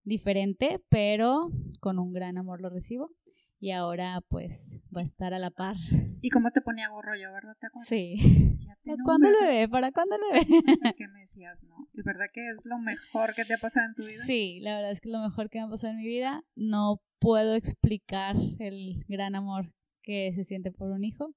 diferente, 0.04 0.80
pero 0.88 1.50
con 1.80 1.98
un 1.98 2.12
gran 2.12 2.38
amor 2.38 2.60
lo 2.60 2.70
recibo 2.70 3.10
y 3.60 3.72
ahora 3.72 4.22
pues 4.28 4.80
va 4.94 5.02
a 5.02 5.04
estar 5.04 5.34
a 5.34 5.38
la 5.38 5.50
par. 5.50 5.76
¿Y 6.22 6.30
cómo 6.30 6.50
te 6.50 6.62
ponía 6.62 6.88
gorro 6.88 7.14
yo, 7.14 7.30
verdad? 7.30 7.56
¿Te 7.60 7.66
acuerdas? 7.66 7.88
Sí. 7.88 8.58
¿Para 8.84 8.96
cuándo 9.04 9.28
el 9.28 9.34
bebé? 9.40 9.68
¿Para 9.68 9.92
cuándo 9.92 10.16
el 10.16 10.22
bebé? 10.32 10.94
¿Qué 10.96 11.08
me 11.08 11.20
decías, 11.20 11.62
no? 11.64 11.76
¿Y 11.92 12.02
verdad 12.02 12.26
que 12.32 12.48
es 12.48 12.64
lo 12.64 12.78
mejor 12.78 13.34
que 13.34 13.44
te 13.44 13.54
ha 13.54 13.58
pasado 13.58 13.86
en 13.86 13.94
tu 13.94 14.02
vida? 14.02 14.24
Sí, 14.24 14.60
la 14.60 14.76
verdad 14.76 14.90
es 14.90 15.00
que 15.00 15.10
es 15.10 15.12
lo 15.12 15.20
mejor 15.20 15.50
que 15.50 15.58
me 15.58 15.64
ha 15.64 15.68
pasado 15.68 15.92
en 15.92 15.98
mi 15.98 16.06
vida. 16.06 16.42
No 16.56 17.02
puedo 17.18 17.54
explicar 17.54 18.34
el 18.58 19.04
gran 19.08 19.34
amor 19.34 19.74
que 20.02 20.32
se 20.34 20.44
siente 20.44 20.72
por 20.72 20.90
un 20.90 21.04
hijo. 21.04 21.34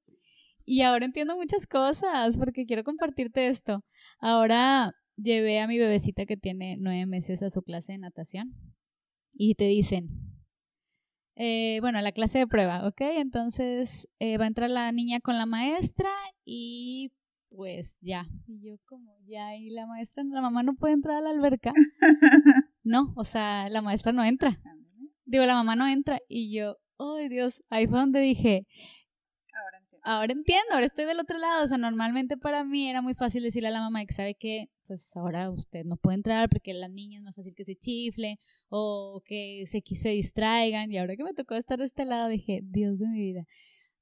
Y 0.66 0.82
ahora 0.82 1.06
entiendo 1.06 1.36
muchas 1.36 1.68
cosas 1.68 2.38
porque 2.38 2.66
quiero 2.66 2.86
compartirte 2.86 3.48
esto. 3.48 3.84
Ahora 4.20 4.96
llevé 5.18 5.60
a 5.60 5.68
mi 5.68 5.78
bebecita 5.78 6.26
que 6.26 6.38
tiene 6.38 6.78
nueve 6.80 7.06
meses 7.06 7.44
a 7.44 7.50
su 7.50 7.64
clase 7.64 7.92
de 7.92 7.98
natación 7.98 8.54
y 9.34 9.56
te 9.56 9.66
dicen, 9.66 10.33
eh, 11.36 11.80
bueno, 11.82 12.00
la 12.02 12.12
clase 12.12 12.40
de 12.40 12.48
prueba, 12.48 12.88
¿ok? 12.88 13.02
Entonces 13.02 14.08
eh, 14.20 14.38
va 14.38 14.46
a 14.46 14.48
entrar 14.48 14.70
la 14.70 14.92
niña 14.92 15.20
con 15.20 15.38
la 15.38 15.46
maestra 15.46 16.10
y 16.46 17.12
pues 17.50 18.00
ya. 18.02 18.28
Y 18.48 18.62
yo 18.62 18.78
como 18.86 19.16
ya, 19.26 19.56
y 19.56 19.70
la 19.70 19.88
maestra, 19.88 20.24
la 20.24 20.42
mamá 20.42 20.64
no 20.64 20.76
puede 20.76 20.94
entrar 20.94 21.18
a 21.18 21.22
la 21.22 21.30
alberca. 21.30 21.74
No, 22.86 23.14
o 23.16 23.24
sea, 23.24 23.70
la 23.70 23.82
maestra 23.82 24.12
no 24.12 24.26
entra. 24.26 24.60
Digo, 25.24 25.46
la 25.46 25.54
mamá 25.54 25.78
no 25.78 25.88
entra 25.88 26.20
y 26.28 26.54
yo, 26.54 26.76
ay 27.00 27.30
Dios, 27.30 27.64
ahí 27.70 27.88
fue 27.88 27.98
donde 27.98 28.20
dije, 28.20 28.68
ahora 29.54 29.78
entiendo. 29.78 30.04
Ahora 30.04 30.34
entiendo, 30.34 30.74
ahora 30.74 30.86
estoy 30.88 31.06
del 31.06 31.22
otro 31.22 31.38
lado. 31.38 31.64
O 31.64 31.68
sea, 31.68 31.78
normalmente 31.78 32.36
para 32.36 32.66
mí 32.66 32.90
era 32.90 33.02
muy 33.02 33.14
fácil 33.14 33.42
decirle 33.42 33.70
a 33.70 33.72
la 33.72 33.80
mamá 33.80 34.06
que 34.06 34.14
sabe 34.14 34.36
que 34.36 34.70
pues 34.88 35.16
ahora 35.16 35.50
usted 35.50 35.86
no 35.86 35.98
puede 35.98 36.18
entrar 36.18 36.50
porque 36.50 36.74
la 36.74 36.88
niña 36.88 37.20
es 37.20 37.24
más 37.24 37.36
fácil 37.36 37.56
que 37.56 37.66
se 37.66 37.76
chifle 37.76 38.40
o 38.70 39.22
que 39.26 39.66
se, 39.68 39.82
se 39.96 40.10
distraigan. 40.10 40.92
Y 40.92 40.98
ahora 40.98 41.16
que 41.16 41.24
me 41.24 41.34
tocó 41.34 41.56
estar 41.56 41.80
de 41.80 41.86
este 41.86 42.06
lado, 42.06 42.30
dije, 42.30 42.62
Dios 42.64 43.00
de 43.00 43.08
mi 43.08 43.20
vida. 43.20 43.46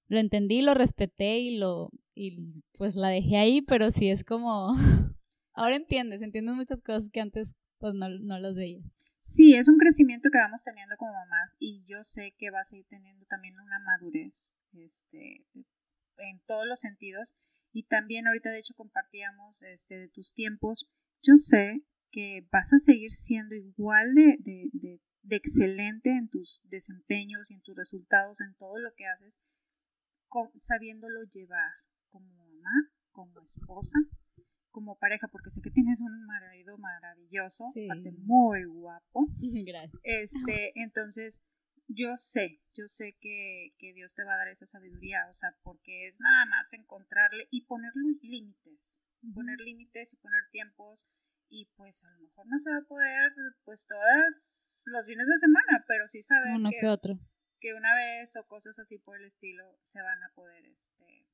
Lo 0.08 0.20
entendí, 0.20 0.62
lo 0.62 0.74
respeté 0.74 1.40
y 1.40 1.58
lo 1.58 1.92
y 2.14 2.64
pues 2.78 2.96
la 2.96 3.10
dejé 3.10 3.38
ahí, 3.38 3.62
pero 3.62 3.92
sí 3.92 4.10
es 4.10 4.24
como 4.24 4.74
ahora 5.54 5.76
entiendes, 5.76 6.22
entiendes 6.22 6.56
muchas 6.56 6.82
cosas 6.82 7.10
que 7.10 7.22
antes 7.22 7.56
pues 7.78 7.94
no, 7.94 8.10
no 8.10 8.40
las 8.40 8.56
veía. 8.56 8.82
Sí, 9.22 9.54
es 9.54 9.68
un 9.68 9.78
crecimiento 9.78 10.30
que 10.32 10.40
vamos 10.40 10.64
teniendo 10.64 10.98
como 10.98 11.14
mamás 11.14 11.56
y 11.60 11.84
yo 11.86 12.04
sé 12.04 12.34
que 12.38 12.50
vas 12.50 12.74
a 12.74 12.78
ir 12.78 12.86
teniendo 12.90 13.26
también 13.28 13.54
una 13.60 13.80
madurez 13.80 14.54
este, 14.74 15.46
en 16.18 16.40
todos 16.48 16.66
los 16.66 16.80
sentidos 16.80 17.36
y 17.74 17.84
también 17.84 18.28
ahorita 18.28 18.52
de 18.52 18.60
hecho 18.60 18.74
compartíamos 18.76 19.64
este, 19.64 19.98
de 19.98 20.10
tus 20.10 20.34
tiempos. 20.34 20.90
Yo 21.22 21.36
sé 21.36 21.84
que 22.12 22.48
vas 22.52 22.74
a 22.74 22.80
seguir 22.80 23.12
siendo 23.12 23.56
igual 23.56 24.14
de, 24.14 24.38
de, 24.40 24.70
de, 24.74 25.02
de 25.24 25.36
excelente 25.36 26.10
en 26.10 26.30
tus 26.30 26.62
desempeños 26.66 27.50
y 27.50 27.56
en 27.56 27.62
tus 27.62 27.76
resultados, 27.76 28.42
en 28.42 28.54
todo 28.56 28.78
lo 28.80 28.94
que 28.96 29.06
haces, 29.06 29.40
sabiéndolo 30.56 31.24
llevar 31.24 31.72
como 32.10 32.34
mamá, 32.36 32.92
como 33.12 33.40
esposa, 33.42 33.98
como 34.72 34.98
pareja, 34.98 35.28
porque 35.28 35.50
sé 35.50 35.62
que 35.62 35.72
tienes 35.72 36.02
un 36.02 36.26
marido 36.26 36.78
maravilloso, 36.78 37.66
muy 38.24 38.64
guapo. 38.66 39.28
Gracias. 39.66 40.02
Este, 40.04 40.72
entonces, 40.76 41.42
yo 41.96 42.16
sé, 42.18 42.62
yo 42.74 42.88
sé 42.88 43.18
que, 43.20 43.74
que, 43.78 43.94
Dios 43.94 44.16
te 44.16 44.24
va 44.24 44.34
a 44.34 44.38
dar 44.38 44.48
esa 44.48 44.66
sabiduría, 44.66 45.28
o 45.30 45.34
sea, 45.34 45.56
porque 45.64 46.08
es 46.08 46.20
nada 46.20 46.46
más 46.46 46.74
encontrarle 46.74 47.48
y 47.52 47.66
poner 47.66 47.92
límites, 48.22 49.02
poner 49.34 49.60
límites 49.60 50.14
y 50.14 50.18
poner 50.18 50.44
tiempos 50.52 51.08
y 51.50 51.66
pues 51.76 52.04
a 52.06 52.12
lo 52.12 52.22
mejor 52.22 52.48
no 52.48 52.58
se 52.58 52.72
va 52.72 52.78
a 52.78 52.88
poder 52.88 53.32
pues 53.66 53.86
todas 53.86 54.84
los 54.86 55.06
fines 55.06 55.28
de 55.28 55.38
semana, 55.38 55.84
pero 55.88 56.08
sí 56.08 56.22
saber 56.22 56.56
Uno 56.56 56.70
que, 56.72 56.88
otro. 56.88 57.20
que 57.60 57.74
una 57.74 57.94
vez 57.94 58.36
o 58.38 58.48
cosas 58.48 58.80
así 58.80 58.98
por 59.00 59.18
el 59.18 59.26
estilo 59.26 59.78
se 59.84 60.02
van 60.02 60.24
a 60.24 60.32
poder 60.34 60.66
este 60.66 61.28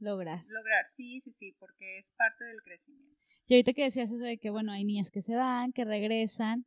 lograr. 0.00 0.44
Lograr, 0.46 0.86
sí, 0.86 1.20
sí, 1.20 1.32
sí, 1.32 1.54
porque 1.58 1.98
es 1.98 2.10
parte 2.12 2.44
del 2.44 2.62
crecimiento. 2.62 3.20
Y 3.46 3.54
ahorita 3.54 3.72
que 3.74 3.84
decías 3.84 4.10
eso 4.10 4.24
de 4.24 4.38
que 4.38 4.50
bueno, 4.50 4.72
hay 4.72 4.84
niñas 4.84 5.10
que 5.10 5.22
se 5.22 5.34
van, 5.34 5.72
que 5.72 5.84
regresan, 5.84 6.64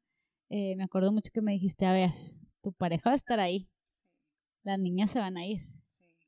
eh, 0.50 0.76
me 0.76 0.84
acuerdo 0.84 1.12
mucho 1.12 1.32
que 1.34 1.42
me 1.42 1.54
dijiste, 1.54 1.86
a 1.86 1.94
ver, 1.94 2.10
tu 2.62 2.74
pareja 2.74 3.10
va 3.10 3.14
a 3.14 3.18
estar 3.18 3.40
ahí. 3.40 3.70
Las 4.64 4.80
niñas 4.80 5.12
se 5.12 5.20
van 5.20 5.38
a 5.38 5.46
ir. 5.46 5.62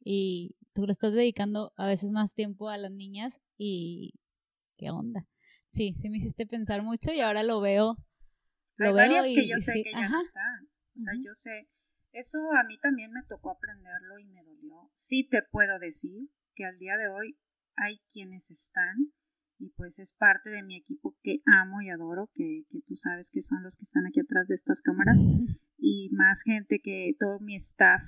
Y 0.04 0.56
tú 0.74 0.86
le 0.86 0.92
estás 0.92 1.14
dedicando 1.14 1.72
a 1.78 1.88
veces 1.88 2.12
más 2.12 2.34
tiempo 2.34 2.70
a 2.70 2.78
las 2.78 2.92
niñas 2.92 3.42
y 3.58 4.14
qué 4.78 4.90
onda. 4.90 5.28
Sí, 5.70 5.94
sí 5.94 6.10
me 6.10 6.18
hiciste 6.18 6.46
pensar 6.46 6.84
mucho 6.84 7.12
y 7.12 7.22
ahora 7.22 7.44
lo 7.44 7.62
veo. 7.62 7.98
Lo 8.76 8.88
Hay 8.88 8.94
varias 8.94 9.28
que 9.28 9.48
yo 9.48 9.58
sé 9.58 9.84
que 9.84 9.92
ya 9.92 10.10
no 10.10 10.20
están. 10.20 10.68
O 10.96 11.00
sea, 11.00 11.14
yo 11.24 11.34
sé, 11.34 11.70
eso 12.12 12.38
a 12.54 12.64
mí 12.64 12.78
también 12.80 13.12
me 13.12 13.24
tocó 13.24 13.52
aprenderlo 13.52 14.20
y 14.20 14.26
me 14.26 14.44
dolió. 14.44 14.92
Sí 14.94 15.28
te 15.30 15.42
puedo 15.52 15.80
decir 15.80 16.30
que 16.56 16.66
al 16.66 16.78
día 16.78 16.98
de 16.98 17.08
hoy 17.08 17.40
hay 17.76 18.00
quienes 18.12 18.52
están 18.52 19.14
y 19.58 19.70
pues 19.70 19.98
es 20.00 20.14
parte 20.14 20.50
de 20.50 20.62
mi 20.62 20.76
equipo 20.76 21.16
que 21.24 21.42
amo 21.46 21.82
y 21.82 21.90
adoro, 21.90 22.30
que, 22.34 22.66
que 22.70 22.82
tú 22.82 22.96
sabes 22.96 23.30
que 23.32 23.42
son 23.42 23.64
los 23.64 23.78
que 23.78 23.84
están 23.84 24.06
aquí 24.06 24.20
atrás 24.20 24.48
de 24.48 24.56
estas 24.56 24.82
cámaras 24.82 25.18
y 25.86 26.08
más 26.12 26.44
gente 26.44 26.80
que 26.80 27.14
todo 27.20 27.42
mi 27.42 27.56
staff 27.56 28.02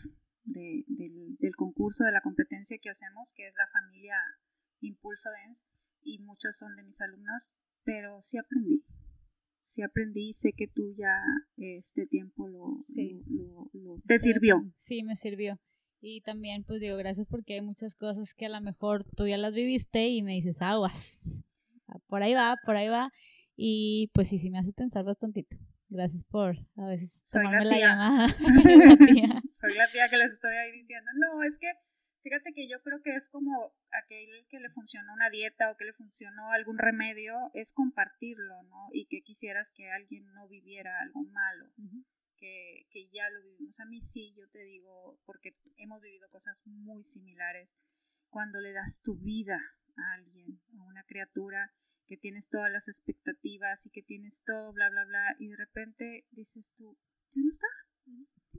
de, 0.45 0.85
del, 0.87 1.35
del, 1.37 1.55
concurso, 1.57 2.05
de 2.05 2.13
la 2.13 2.21
competencia 2.21 2.77
que 2.81 2.89
hacemos, 2.89 3.33
que 3.35 3.45
es 3.47 3.53
la 3.57 3.67
familia 3.67 4.15
Impulso 4.79 5.29
Dance, 5.29 5.65
y 6.01 6.19
muchos 6.19 6.55
son 6.55 6.73
de 6.77 6.83
mis 6.83 7.01
alumnos, 7.01 7.53
pero 7.83 8.21
sí 8.21 8.37
aprendí. 8.37 8.85
Sí 9.59 9.81
aprendí 9.81 10.29
y 10.29 10.33
sé 10.33 10.53
que 10.55 10.67
tú 10.67 10.95
ya 10.97 11.21
este 11.57 12.07
tiempo 12.07 12.47
lo, 12.47 12.85
lo, 13.27 13.69
lo, 13.73 14.01
te 14.07 14.19
sirvió. 14.19 14.63
Sí, 14.77 15.03
me 15.03 15.17
sirvió. 15.17 15.59
Y 15.99 16.21
también, 16.21 16.63
pues 16.63 16.79
digo, 16.79 16.95
gracias 16.95 17.27
porque 17.27 17.55
hay 17.55 17.61
muchas 17.61 17.95
cosas 17.95 18.33
que 18.33 18.45
a 18.45 18.49
lo 18.49 18.61
mejor 18.61 19.03
tú 19.17 19.27
ya 19.27 19.37
las 19.37 19.53
viviste 19.53 20.07
y 20.07 20.23
me 20.23 20.33
dices, 20.33 20.61
aguas. 20.61 21.43
Por 22.07 22.23
ahí 22.23 22.33
va, 22.33 22.55
por 22.65 22.77
ahí 22.77 22.87
va. 22.87 23.11
Y 23.57 24.11
pues 24.13 24.29
sí, 24.29 24.39
sí 24.39 24.49
me 24.49 24.59
hace 24.59 24.71
pensar 24.71 25.03
bastantito. 25.03 25.57
Gracias 25.89 26.25
por 26.25 26.55
a 26.77 26.87
veces 26.87 27.23
tomarme 27.31 27.65
la, 27.65 27.77
llamada. 27.77 28.27
Soy 29.49 29.73
la 29.75 29.87
tía 29.91 30.09
que 30.09 30.17
les 30.17 30.33
estoy 30.33 30.55
ahí 30.55 30.71
diciendo. 30.71 31.11
No, 31.15 31.43
es 31.43 31.57
que 31.59 31.71
fíjate 32.23 32.53
que 32.53 32.67
yo 32.67 32.81
creo 32.81 33.01
que 33.01 33.15
es 33.15 33.29
como 33.29 33.73
aquel 33.91 34.47
que 34.49 34.59
le 34.59 34.69
funcionó 34.71 35.13
una 35.13 35.29
dieta 35.29 35.71
o 35.71 35.77
que 35.77 35.85
le 35.85 35.93
funcionó 35.93 36.51
algún 36.51 36.77
remedio, 36.77 37.51
es 37.53 37.71
compartirlo, 37.71 38.63
¿no? 38.63 38.87
Y 38.91 39.05
que 39.05 39.21
quisieras 39.21 39.71
que 39.71 39.91
alguien 39.91 40.25
no 40.33 40.47
viviera 40.47 40.99
algo 41.01 41.23
malo. 41.23 41.71
que, 42.37 42.87
que 42.89 43.07
ya 43.09 43.29
lo 43.29 43.43
vivimos. 43.43 43.79
A 43.79 43.85
mí 43.85 44.01
sí, 44.01 44.33
yo 44.35 44.49
te 44.49 44.63
digo, 44.63 45.19
porque 45.25 45.55
hemos 45.77 46.01
vivido 46.01 46.27
cosas 46.29 46.63
muy 46.65 47.03
similares. 47.03 47.77
Cuando 48.29 48.59
le 48.59 48.73
das 48.73 49.01
tu 49.01 49.17
vida 49.17 49.61
a 49.95 50.13
alguien, 50.15 50.59
a 50.77 50.83
una 50.83 51.03
criatura, 51.03 51.71
que 52.07 52.17
tienes 52.17 52.49
todas 52.49 52.71
las 52.71 52.87
expectativas 52.87 53.85
y 53.85 53.89
que 53.89 54.01
tienes 54.01 54.43
todo, 54.45 54.73
bla, 54.73 54.89
bla, 54.89 55.05
bla, 55.05 55.35
y 55.39 55.49
de 55.49 55.57
repente 55.57 56.25
dices 56.31 56.73
tú, 56.77 56.97
ya 57.33 57.41
no 57.41 57.49
está. 57.49 57.67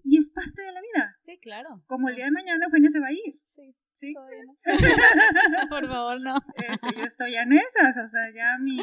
Y 0.03 0.19
es 0.19 0.31
parte 0.31 0.63
de 0.63 0.73
la 0.73 0.81
vida. 0.81 1.15
Sí, 1.17 1.39
claro. 1.39 1.83
Como 1.87 2.09
el 2.09 2.17
día 2.17 2.27
de 2.27 2.31
mañana 2.31 2.67
Eugenia 2.67 2.91
se 2.91 3.01
va 3.01 3.09
a 3.09 3.13
ir. 3.13 3.41
Sí. 3.49 3.75
¿Sí? 3.93 4.13
no. 4.13 4.57
Por 5.71 5.87
favor, 5.87 6.21
no. 6.21 6.37
Este, 6.55 6.99
yo 6.99 7.05
estoy 7.05 7.35
en 7.35 7.53
esas, 7.53 7.97
o 7.97 8.07
sea, 8.07 8.31
ya 8.35 8.59
mi 8.61 8.77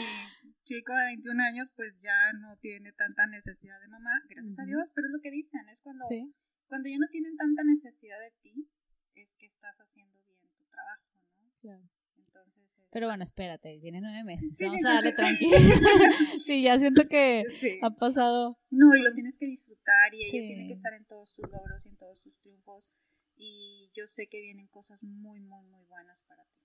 chico 0.64 0.94
de 0.96 1.06
21 1.06 1.44
años 1.44 1.70
pues 1.76 2.02
ya 2.02 2.34
no 2.34 2.58
tiene 2.58 2.94
tanta 2.94 3.28
necesidad 3.28 3.80
de 3.80 3.88
mamá, 3.90 4.12
gracias 4.28 4.60
a 4.60 4.66
Dios, 4.66 4.92
pero 4.96 5.08
es 5.08 5.14
lo 5.14 5.22
que 5.22 5.30
dicen, 5.30 5.68
es 5.70 5.82
cuando, 5.82 6.04
cuando 6.68 6.90
ya 6.90 6.98
no 6.98 7.08
tienen 7.12 7.36
tanta 7.38 7.64
necesidad 7.64 8.20
de 8.20 8.32
ti, 8.42 8.68
es 9.14 9.36
que 9.36 9.46
estás 9.46 9.80
haciendo 9.80 10.20
bien 10.26 10.40
tu 10.58 10.66
trabajo, 10.66 11.12
¿no? 11.42 11.52
Claro. 11.62 11.84
Pero 12.94 13.08
bueno, 13.08 13.24
espérate, 13.24 13.80
tiene 13.82 14.02
nueve 14.02 14.24
meses. 14.24 14.56
Vamos 14.62 14.86
a 14.86 14.94
darle 14.94 15.14
tranquilo. 15.14 15.58
sí, 16.46 16.62
ya 16.62 16.78
siento 16.78 17.08
que 17.10 17.44
ha 17.82 17.90
pasado. 17.90 18.60
No, 18.70 18.96
y 18.96 19.02
lo 19.02 19.14
tienes 19.14 19.38
que 19.40 19.48
disfrutar 19.48 20.14
y 20.14 20.24
ella 20.24 20.48
tiene 20.48 20.68
que 20.68 20.74
estar 20.74 20.94
en 20.94 21.06
todos 21.06 21.34
tus 21.34 21.50
logros 21.50 21.86
y 21.86 21.90
en 21.90 21.98
todos 21.98 22.22
tus 22.22 22.38
triunfos. 22.42 22.92
Y 23.36 23.92
yo 23.96 24.06
sé 24.06 24.28
que 24.28 24.40
vienen 24.40 24.68
cosas 24.68 25.04
muy, 25.04 25.42
muy, 25.42 25.66
muy 25.66 25.84
buenas 25.86 26.24
para 26.24 26.44
ti. 26.44 26.60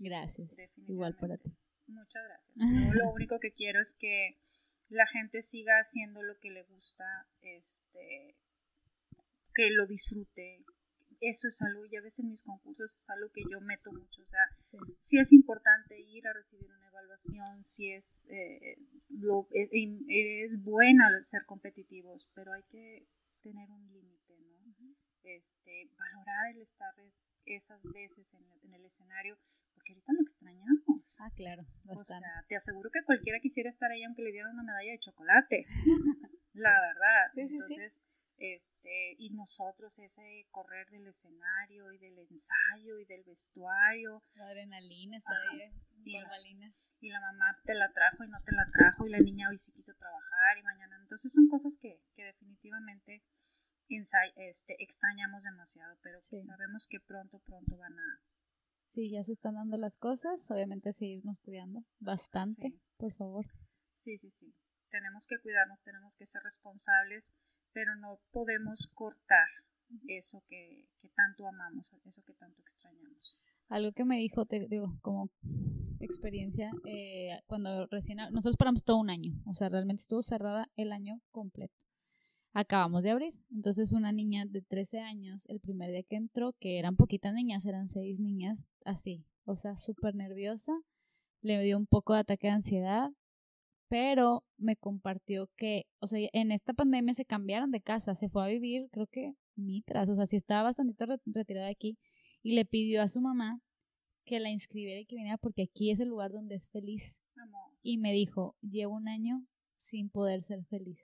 Gracias. 0.00 0.56
Igual 0.88 1.14
para 1.16 1.36
ti. 1.36 1.52
Muchas 1.86 2.22
gracias. 2.24 2.94
lo 2.96 3.12
único 3.12 3.38
que 3.38 3.52
quiero 3.52 3.80
es 3.80 3.94
que 3.94 4.38
la 4.88 5.06
gente 5.06 5.42
siga 5.42 5.74
haciendo 5.78 6.22
lo 6.22 6.38
que 6.38 6.50
le 6.50 6.62
gusta, 6.62 7.28
este, 7.42 8.36
que 9.54 9.70
lo 9.70 9.86
disfrute, 9.86 10.64
eso 11.20 11.48
es 11.48 11.60
algo, 11.62 11.84
ya 11.86 12.00
ves 12.00 12.18
en 12.18 12.28
mis 12.28 12.42
concursos 12.42 12.94
es 12.94 13.10
algo 13.10 13.30
que 13.32 13.42
yo 13.50 13.60
meto 13.60 13.92
mucho, 13.92 14.22
o 14.22 14.26
sea, 14.26 14.40
sí, 14.98 15.18
es 15.18 15.32
importante 15.32 16.00
ir 16.00 16.26
a 16.26 16.32
recibir 16.32 16.70
una 16.70 16.88
evaluación, 16.88 17.62
si 17.62 17.92
es, 17.92 18.28
eh, 18.30 18.76
lo, 19.08 19.48
es, 19.52 19.68
es 19.72 20.62
buena 20.62 21.04
ser 21.22 21.44
competitivos, 21.46 22.30
pero 22.34 22.52
hay 22.52 22.62
que 22.64 23.06
tener 23.42 23.70
un 23.70 23.92
límite, 23.92 24.36
¿no? 24.40 24.94
este, 25.24 25.90
valorar 25.96 26.54
el 26.54 26.60
estar 26.60 26.92
esas 27.44 27.82
veces 27.92 28.34
en, 28.34 28.44
en 28.62 28.74
el 28.74 28.84
escenario, 28.84 29.38
porque 29.74 29.92
ahorita 29.92 30.12
lo 30.12 30.22
extrañamos. 30.22 31.16
Ah, 31.20 31.30
claro. 31.34 31.66
O 31.88 32.04
sea, 32.04 32.44
te 32.48 32.56
aseguro 32.56 32.90
que 32.90 33.04
cualquiera 33.04 33.40
quisiera 33.40 33.68
estar 33.68 33.90
ahí 33.90 34.04
aunque 34.04 34.22
le 34.22 34.32
dieran 34.32 34.52
una 34.52 34.62
medalla 34.62 34.92
de 34.92 34.98
chocolate. 34.98 35.64
la 36.54 36.80
verdad. 36.80 37.32
Entonces, 37.36 38.02
este, 38.38 39.14
y 39.18 39.30
nosotros 39.30 39.98
ese 39.98 40.46
correr 40.50 40.88
del 40.90 41.06
escenario 41.06 41.92
y 41.92 41.98
del 41.98 42.18
ensayo 42.18 42.98
y 42.98 43.04
del 43.04 43.24
vestuario. 43.24 44.22
La 44.34 44.46
adrenalina 44.46 45.16
está 45.16 45.32
ahí, 45.50 45.72
y 46.04 46.12
la, 46.12 46.28
y 47.00 47.08
la 47.10 47.20
mamá 47.20 47.58
te 47.64 47.74
la 47.74 47.92
trajo 47.92 48.24
y 48.24 48.28
no 48.28 48.40
te 48.42 48.52
la 48.52 48.66
trajo 48.72 49.06
y 49.06 49.10
la 49.10 49.20
niña 49.20 49.48
hoy 49.48 49.58
sí 49.58 49.72
quiso 49.72 49.94
trabajar 49.94 50.58
y 50.58 50.62
mañana. 50.62 50.96
Entonces 51.00 51.32
son 51.32 51.48
cosas 51.48 51.78
que, 51.80 52.00
que 52.14 52.24
definitivamente 52.24 53.22
este, 53.88 54.82
extrañamos 54.82 55.42
demasiado, 55.42 55.96
pero 56.02 56.18
pues 56.30 56.44
sabemos 56.44 56.86
que 56.88 57.00
pronto, 57.00 57.38
pronto 57.40 57.76
van 57.76 57.92
a, 57.98 58.20
Sí, 58.94 59.10
ya 59.10 59.24
se 59.24 59.32
están 59.32 59.54
dando 59.54 59.76
las 59.76 59.96
cosas. 59.96 60.48
Obviamente 60.50 60.92
seguirnos 60.92 61.40
cuidando 61.40 61.84
bastante, 61.98 62.72
por 62.96 63.12
favor. 63.14 63.44
Sí, 63.92 64.18
sí, 64.18 64.30
sí. 64.30 64.54
Tenemos 64.90 65.26
que 65.26 65.40
cuidarnos, 65.40 65.82
tenemos 65.82 66.14
que 66.16 66.26
ser 66.26 66.42
responsables, 66.42 67.34
pero 67.74 67.94
no 67.96 68.18
podemos 68.30 68.86
cortar 68.94 69.46
eso 70.08 70.42
que, 70.48 70.88
tanto 71.14 71.46
amamos, 71.46 71.92
eso 72.06 72.22
que 72.24 72.32
tanto 72.34 72.60
extrañamos. 72.62 73.38
Algo 73.68 73.92
que 73.92 74.04
me 74.04 74.16
dijo, 74.16 74.46
te 74.46 74.66
digo, 74.68 74.98
como 75.02 75.30
experiencia, 76.00 76.72
eh, 76.86 77.40
cuando 77.46 77.86
recién, 77.86 78.18
nosotros 78.30 78.56
paramos 78.56 78.84
todo 78.84 78.96
un 78.98 79.10
año, 79.10 79.32
o 79.46 79.52
sea, 79.52 79.68
realmente 79.68 80.00
estuvo 80.00 80.22
cerrada 80.22 80.70
el 80.76 80.92
año 80.92 81.20
completo 81.30 81.84
acabamos 82.54 83.02
de 83.02 83.10
abrir. 83.10 83.34
Entonces 83.50 83.92
una 83.92 84.12
niña 84.12 84.46
de 84.46 84.62
13 84.62 85.00
años, 85.00 85.44
el 85.48 85.60
primer 85.60 85.90
día 85.90 86.04
que 86.04 86.16
entró, 86.16 86.54
que 86.58 86.78
eran 86.78 86.96
poquitas 86.96 87.34
niñas, 87.34 87.66
eran 87.66 87.88
seis 87.88 88.18
niñas 88.18 88.70
así, 88.84 89.26
o 89.44 89.56
sea, 89.56 89.76
súper 89.76 90.14
nerviosa, 90.14 90.72
le 91.42 91.60
dio 91.62 91.76
un 91.76 91.86
poco 91.86 92.14
de 92.14 92.20
ataque 92.20 92.46
de 92.46 92.54
ansiedad, 92.54 93.10
pero 93.94 94.42
me 94.58 94.74
compartió 94.74 95.48
que, 95.56 95.86
o 96.00 96.08
sea, 96.08 96.28
en 96.32 96.50
esta 96.50 96.74
pandemia 96.74 97.14
se 97.14 97.24
cambiaron 97.24 97.70
de 97.70 97.80
casa, 97.80 98.16
se 98.16 98.28
fue 98.28 98.42
a 98.42 98.48
vivir, 98.48 98.88
creo 98.90 99.06
que 99.06 99.36
Mitras, 99.54 100.08
o 100.08 100.16
sea, 100.16 100.26
sí 100.26 100.34
estaba 100.34 100.64
bastante 100.64 101.06
retirada 101.26 101.66
de 101.66 101.70
aquí, 101.70 101.96
y 102.42 102.56
le 102.56 102.64
pidió 102.64 103.02
a 103.02 103.08
su 103.08 103.20
mamá 103.20 103.60
que 104.24 104.40
la 104.40 104.50
inscribiera 104.50 105.00
y 105.00 105.06
que 105.06 105.14
viniera 105.14 105.38
porque 105.38 105.68
aquí 105.72 105.92
es 105.92 106.00
el 106.00 106.08
lugar 106.08 106.32
donde 106.32 106.56
es 106.56 106.70
feliz. 106.70 107.20
Y 107.84 107.98
me 107.98 108.12
dijo, 108.12 108.56
llevo 108.62 108.96
un 108.96 109.06
año 109.06 109.46
sin 109.78 110.10
poder 110.10 110.42
ser 110.42 110.64
feliz. 110.64 110.98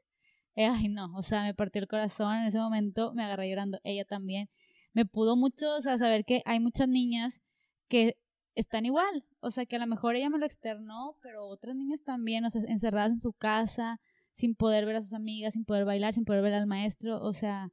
Eh, 0.56 0.66
ay, 0.66 0.88
no, 0.88 1.14
o 1.14 1.23
sea, 1.23 1.44
me 1.44 1.54
partió 1.54 1.80
el 1.80 1.87
corazón 1.87 2.38
en 2.38 2.47
ese 2.47 2.59
momento, 2.59 3.14
me 3.14 3.23
agarré 3.23 3.50
llorando, 3.50 3.78
ella 3.85 4.04
también. 4.04 4.49
Me 4.94 5.06
pudo 5.06 5.37
mucho, 5.37 5.76
o 5.76 5.80
sea, 5.80 5.97
saber 5.97 6.25
que 6.25 6.42
hay 6.44 6.59
muchas 6.59 6.88
niñas 6.88 7.40
que 7.87 8.16
están 8.56 8.85
igual, 8.85 9.25
o 9.40 9.50
sea, 9.50 9.66
que 9.66 9.76
a 9.76 9.78
lo 9.78 9.87
mejor 9.87 10.16
ella 10.16 10.30
me 10.30 10.38
lo 10.38 10.47
externó, 10.47 11.16
pero 11.23 11.47
otras 11.47 11.76
niñas 11.76 12.02
también, 12.02 12.44
o 12.44 12.50
sea, 12.50 12.62
encerradas 12.66 13.11
en 13.11 13.18
su 13.18 13.32
casa, 13.32 14.00
sin 14.32 14.54
poder 14.54 14.87
ver 14.87 14.97
a 14.97 15.02
sus 15.02 15.14
amigas, 15.14 15.54
sin 15.54 15.64
poder 15.64 15.85
bailar, 15.85 16.14
sin 16.14 16.25
poder 16.25 16.42
ver 16.42 16.54
al 16.54 16.66
maestro, 16.66 17.20
o 17.23 17.32
sea, 17.32 17.73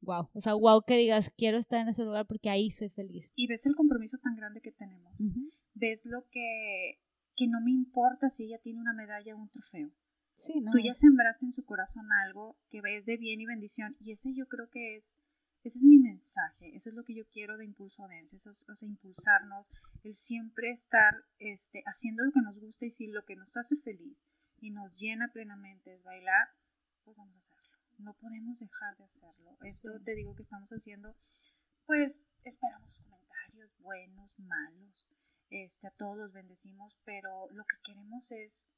wow, 0.00 0.28
o 0.32 0.40
sea, 0.40 0.54
wow 0.54 0.82
que 0.86 0.96
digas, 0.96 1.32
quiero 1.36 1.58
estar 1.58 1.80
en 1.80 1.88
ese 1.88 2.04
lugar 2.04 2.26
porque 2.26 2.50
ahí 2.50 2.70
soy 2.70 2.90
feliz. 2.90 3.30
Y 3.34 3.46
ves 3.46 3.66
el 3.66 3.74
compromiso 3.74 4.18
tan 4.18 4.36
grande 4.36 4.60
que 4.60 4.72
tenemos, 4.72 5.14
ves 5.74 6.06
lo 6.06 6.26
que, 6.30 7.00
que 7.36 7.48
no 7.48 7.60
me 7.60 7.72
importa 7.72 8.28
si 8.28 8.44
ella 8.44 8.58
tiene 8.62 8.80
una 8.80 8.92
medalla 8.92 9.34
o 9.34 9.38
un 9.38 9.48
trofeo, 9.48 9.90
Tú 10.72 10.78
ya 10.82 10.94
sembraste 10.94 11.46
en 11.46 11.52
su 11.52 11.64
corazón 11.64 12.06
algo 12.24 12.56
que 12.70 12.80
ves 12.80 13.04
de 13.04 13.16
bien 13.16 13.40
y 13.40 13.46
bendición 13.46 13.96
y 14.00 14.12
ese 14.12 14.32
yo 14.34 14.46
creo 14.48 14.70
que 14.70 14.96
es, 14.96 15.18
ese 15.62 15.78
es 15.78 15.84
mi 15.84 15.98
mensaje, 15.98 16.74
eso 16.74 16.90
es 16.90 16.96
lo 16.96 17.04
que 17.04 17.14
yo 17.14 17.24
quiero 17.28 17.58
de 17.58 17.66
Impulso 17.66 18.06
Dance, 18.08 18.36
eso 18.36 18.50
es, 18.50 18.64
o 18.68 18.74
sea, 18.74 18.88
impulsarnos, 18.88 19.70
el 20.04 20.14
siempre 20.14 20.70
estar 20.70 21.12
este, 21.38 21.82
haciendo 21.86 22.24
lo 22.24 22.32
que 22.32 22.40
nos 22.40 22.58
gusta 22.58 22.86
y 22.86 22.90
si 22.90 23.08
lo 23.08 23.24
que 23.24 23.36
nos 23.36 23.56
hace 23.56 23.76
feliz 23.76 24.26
y 24.58 24.70
nos 24.70 24.98
llena 24.98 25.30
plenamente 25.32 25.94
es 25.94 26.02
bailar, 26.02 26.48
pues 27.04 27.16
vamos 27.16 27.34
a 27.34 27.38
hacerlo. 27.38 27.78
No 27.98 28.14
podemos 28.14 28.58
dejar 28.58 28.96
de 28.96 29.04
hacerlo. 29.04 29.58
Esto 29.62 29.90
te 30.02 30.14
digo 30.14 30.34
que 30.34 30.42
estamos 30.42 30.70
haciendo, 30.70 31.14
pues 31.84 32.26
esperamos 32.44 33.02
comentarios 33.04 33.76
buenos, 33.80 34.38
malos, 34.38 35.10
este, 35.50 35.88
a 35.88 35.90
todos 35.90 36.16
los 36.16 36.32
bendecimos, 36.32 36.96
pero 37.04 37.50
lo 37.50 37.64
que 37.64 37.76
queremos 37.84 38.30
es 38.32 38.70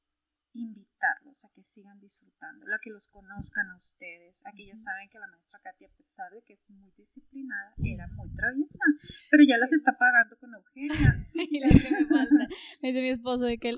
invitarlos 0.53 1.45
a 1.45 1.49
que 1.53 1.63
sigan 1.63 1.99
disfrutando, 1.99 2.65
a 2.65 2.79
que 2.81 2.91
los 2.91 3.07
conozcan 3.07 3.69
a 3.71 3.77
ustedes, 3.77 4.45
a 4.45 4.51
que 4.51 4.67
ya 4.67 4.75
saben 4.75 5.09
que 5.09 5.19
la 5.19 5.27
maestra 5.27 5.59
Katia, 5.59 5.87
a 5.87 5.95
pesar 5.95 6.31
de 6.31 6.41
que 6.43 6.53
es 6.53 6.69
muy 6.69 6.91
disciplinada, 6.97 7.73
era 7.77 8.07
muy 8.07 8.29
traviesa, 8.35 8.83
pero 9.31 9.43
ya 9.43 9.57
las 9.57 9.73
está 9.73 9.97
pagando 9.97 10.37
con 10.37 10.53
Eugenia. 10.53 10.89
y 11.33 11.59
la 11.59 11.69
que 11.69 11.91
me 11.91 12.05
falta, 12.05 12.47
me 12.81 12.89
dice 12.89 13.01
mi 13.01 13.09
esposo 13.09 13.45
de 13.45 13.57
que 13.57 13.73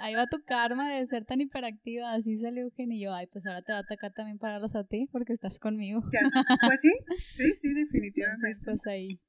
ahí 0.00 0.14
va 0.14 0.26
tu 0.26 0.42
karma 0.44 0.92
de 0.92 1.06
ser 1.06 1.24
tan 1.24 1.40
hiperactiva, 1.40 2.12
así 2.12 2.38
salió 2.38 2.62
Eugenia 2.64 2.96
y 2.96 3.04
yo, 3.04 3.14
ay, 3.14 3.26
pues 3.28 3.46
ahora 3.46 3.62
te 3.62 3.72
va 3.72 3.78
a 3.78 3.82
atacar 3.82 4.12
también 4.12 4.38
pagarlos 4.38 4.74
a 4.74 4.84
ti 4.84 5.08
porque 5.12 5.32
estás 5.32 5.58
conmigo. 5.58 6.02
pues 6.02 6.80
sí, 6.80 6.92
sí, 7.18 7.54
sí, 7.58 7.74
definitivamente. 7.74 8.64
pues 8.64 8.86
ahí. 8.86 9.20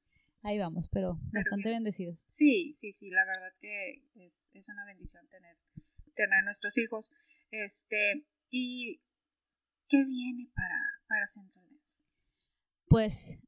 Ahí 0.42 0.56
vamos, 0.56 0.88
pero, 0.88 1.18
bastante 1.32 1.68
bendecidos. 1.68 2.16
Sí, 2.28 2.72
sí, 2.72 2.92
sí, 2.92 3.10
la 3.10 3.24
verdad 3.24 3.52
que 3.60 4.04
es, 4.14 4.52
es 4.54 4.68
una 4.68 4.84
bendición 4.84 5.26
tener 5.28 5.56
tener 6.18 6.44
nuestros 6.44 6.76
hijos. 6.76 7.10
Este, 7.50 8.26
¿Y 8.50 9.00
qué 9.88 10.04
viene 10.04 10.50
para, 10.54 10.78
para 11.08 11.26
Central? 11.26 11.64
Pues 12.88 13.38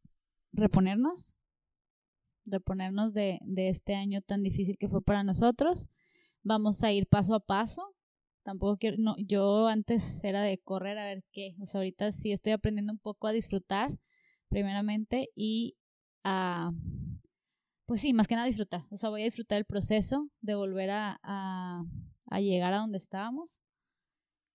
reponernos, 0.53 1.37
reponernos 2.45 3.15
de, 3.15 3.39
de 3.43 3.69
este 3.71 3.95
año 3.95 4.21
tan 4.21 4.43
difícil 4.43 4.77
que 4.79 4.89
fue 4.89 5.03
para 5.03 5.23
nosotros. 5.23 5.91
Vamos 6.43 6.83
a 6.83 6.93
ir 6.93 7.07
paso 7.07 7.35
a 7.35 7.41
paso. 7.41 7.95
Tampoco 8.43 8.79
quiero, 8.79 8.97
no, 8.99 9.17
yo 9.19 9.67
antes 9.67 10.23
era 10.25 10.43
de 10.43 10.59
correr 10.59 10.99
a 10.99 11.05
ver 11.05 11.25
qué. 11.33 11.55
O 11.61 11.67
sea, 11.67 11.81
ahorita 11.81 12.13
sí 12.13 12.33
estoy 12.33 12.53
aprendiendo 12.53 12.93
un 12.93 12.99
poco 12.99 13.27
a 13.27 13.33
disfrutar, 13.33 13.99
primeramente, 14.49 15.31
y 15.35 15.77
a, 16.23 16.71
pues 17.87 18.03
sí, 18.03 18.13
más 18.13 18.29
que 18.29 18.35
nada 18.35 18.47
disfrutar. 18.47 18.87
O 18.91 18.97
sea, 18.97 19.11
voy 19.11 19.23
a 19.23 19.25
disfrutar 19.25 19.59
el 19.59 19.65
proceso 19.65 20.31
de 20.41 20.55
volver 20.55 20.91
a 20.91 21.83
llegar 22.39 22.73
a 22.73 22.79
donde 22.79 22.99
estábamos. 22.99 23.61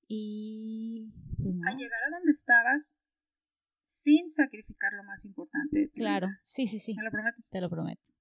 Y 0.07 1.11
pues 1.37 1.55
a 1.67 1.71
llegar 1.75 1.99
a 2.07 2.15
donde 2.15 2.31
estabas 2.31 2.95
sin 3.81 4.29
sacrificar 4.29 4.93
lo 4.93 5.03
más 5.03 5.25
importante. 5.25 5.91
claro, 5.95 6.27
sí, 6.45 6.67
sí, 6.67 6.79
sí. 6.79 6.95
¿Me 6.95 7.03
lo 7.03 7.11
prometes? 7.11 7.49
Te 7.49 7.59
lo 7.59 7.69
prometo. 7.69 8.15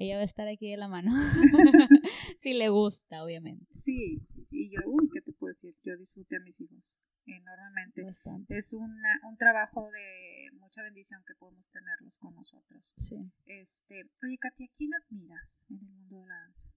Ella 0.00 0.14
va 0.14 0.20
a 0.20 0.24
estar 0.24 0.46
aquí 0.46 0.70
de 0.70 0.76
la 0.76 0.86
mano. 0.86 1.10
si 2.38 2.54
le 2.54 2.68
gusta, 2.68 3.24
obviamente. 3.24 3.66
Sí, 3.72 4.20
sí, 4.20 4.44
sí. 4.44 4.70
Yo, 4.70 4.88
uy, 4.88 5.10
¿qué 5.12 5.20
te 5.20 5.32
puedo 5.32 5.48
decir? 5.48 5.74
Yo 5.82 5.96
disfruté 5.96 6.36
a 6.36 6.40
mis 6.40 6.60
hijos 6.60 7.08
enormemente. 7.26 8.02
Es 8.48 8.72
una, 8.72 9.20
un 9.28 9.36
trabajo 9.36 9.90
de 9.90 10.50
mucha 10.60 10.82
bendición 10.82 11.20
que 11.26 11.34
podemos 11.34 11.68
tenerlos 11.70 12.16
con 12.18 12.32
nosotros. 12.34 12.94
Sí. 12.96 13.16
Este, 13.46 14.08
oye, 14.22 14.38
Katia, 14.38 14.68
¿quién 14.72 14.90
admiras 14.94 15.64
en 15.68 15.78
el 15.78 15.90
mundo 15.90 16.20
de 16.20 16.26
la 16.28 16.34
danza? 16.42 16.67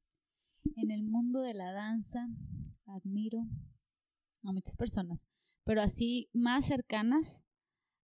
En 0.76 0.92
el 0.92 1.04
mundo 1.04 1.42
de 1.42 1.54
la 1.54 1.72
danza 1.72 2.28
admiro 2.86 3.46
a 4.44 4.52
muchas 4.52 4.76
personas, 4.76 5.28
pero 5.64 5.82
así 5.82 6.30
más 6.34 6.66
cercanas 6.66 7.44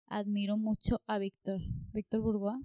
admiro 0.07 0.57
mucho 0.57 1.01
a 1.07 1.17
Víctor, 1.19 1.61
Víctor 1.93 2.21
Burgoa. 2.21 2.59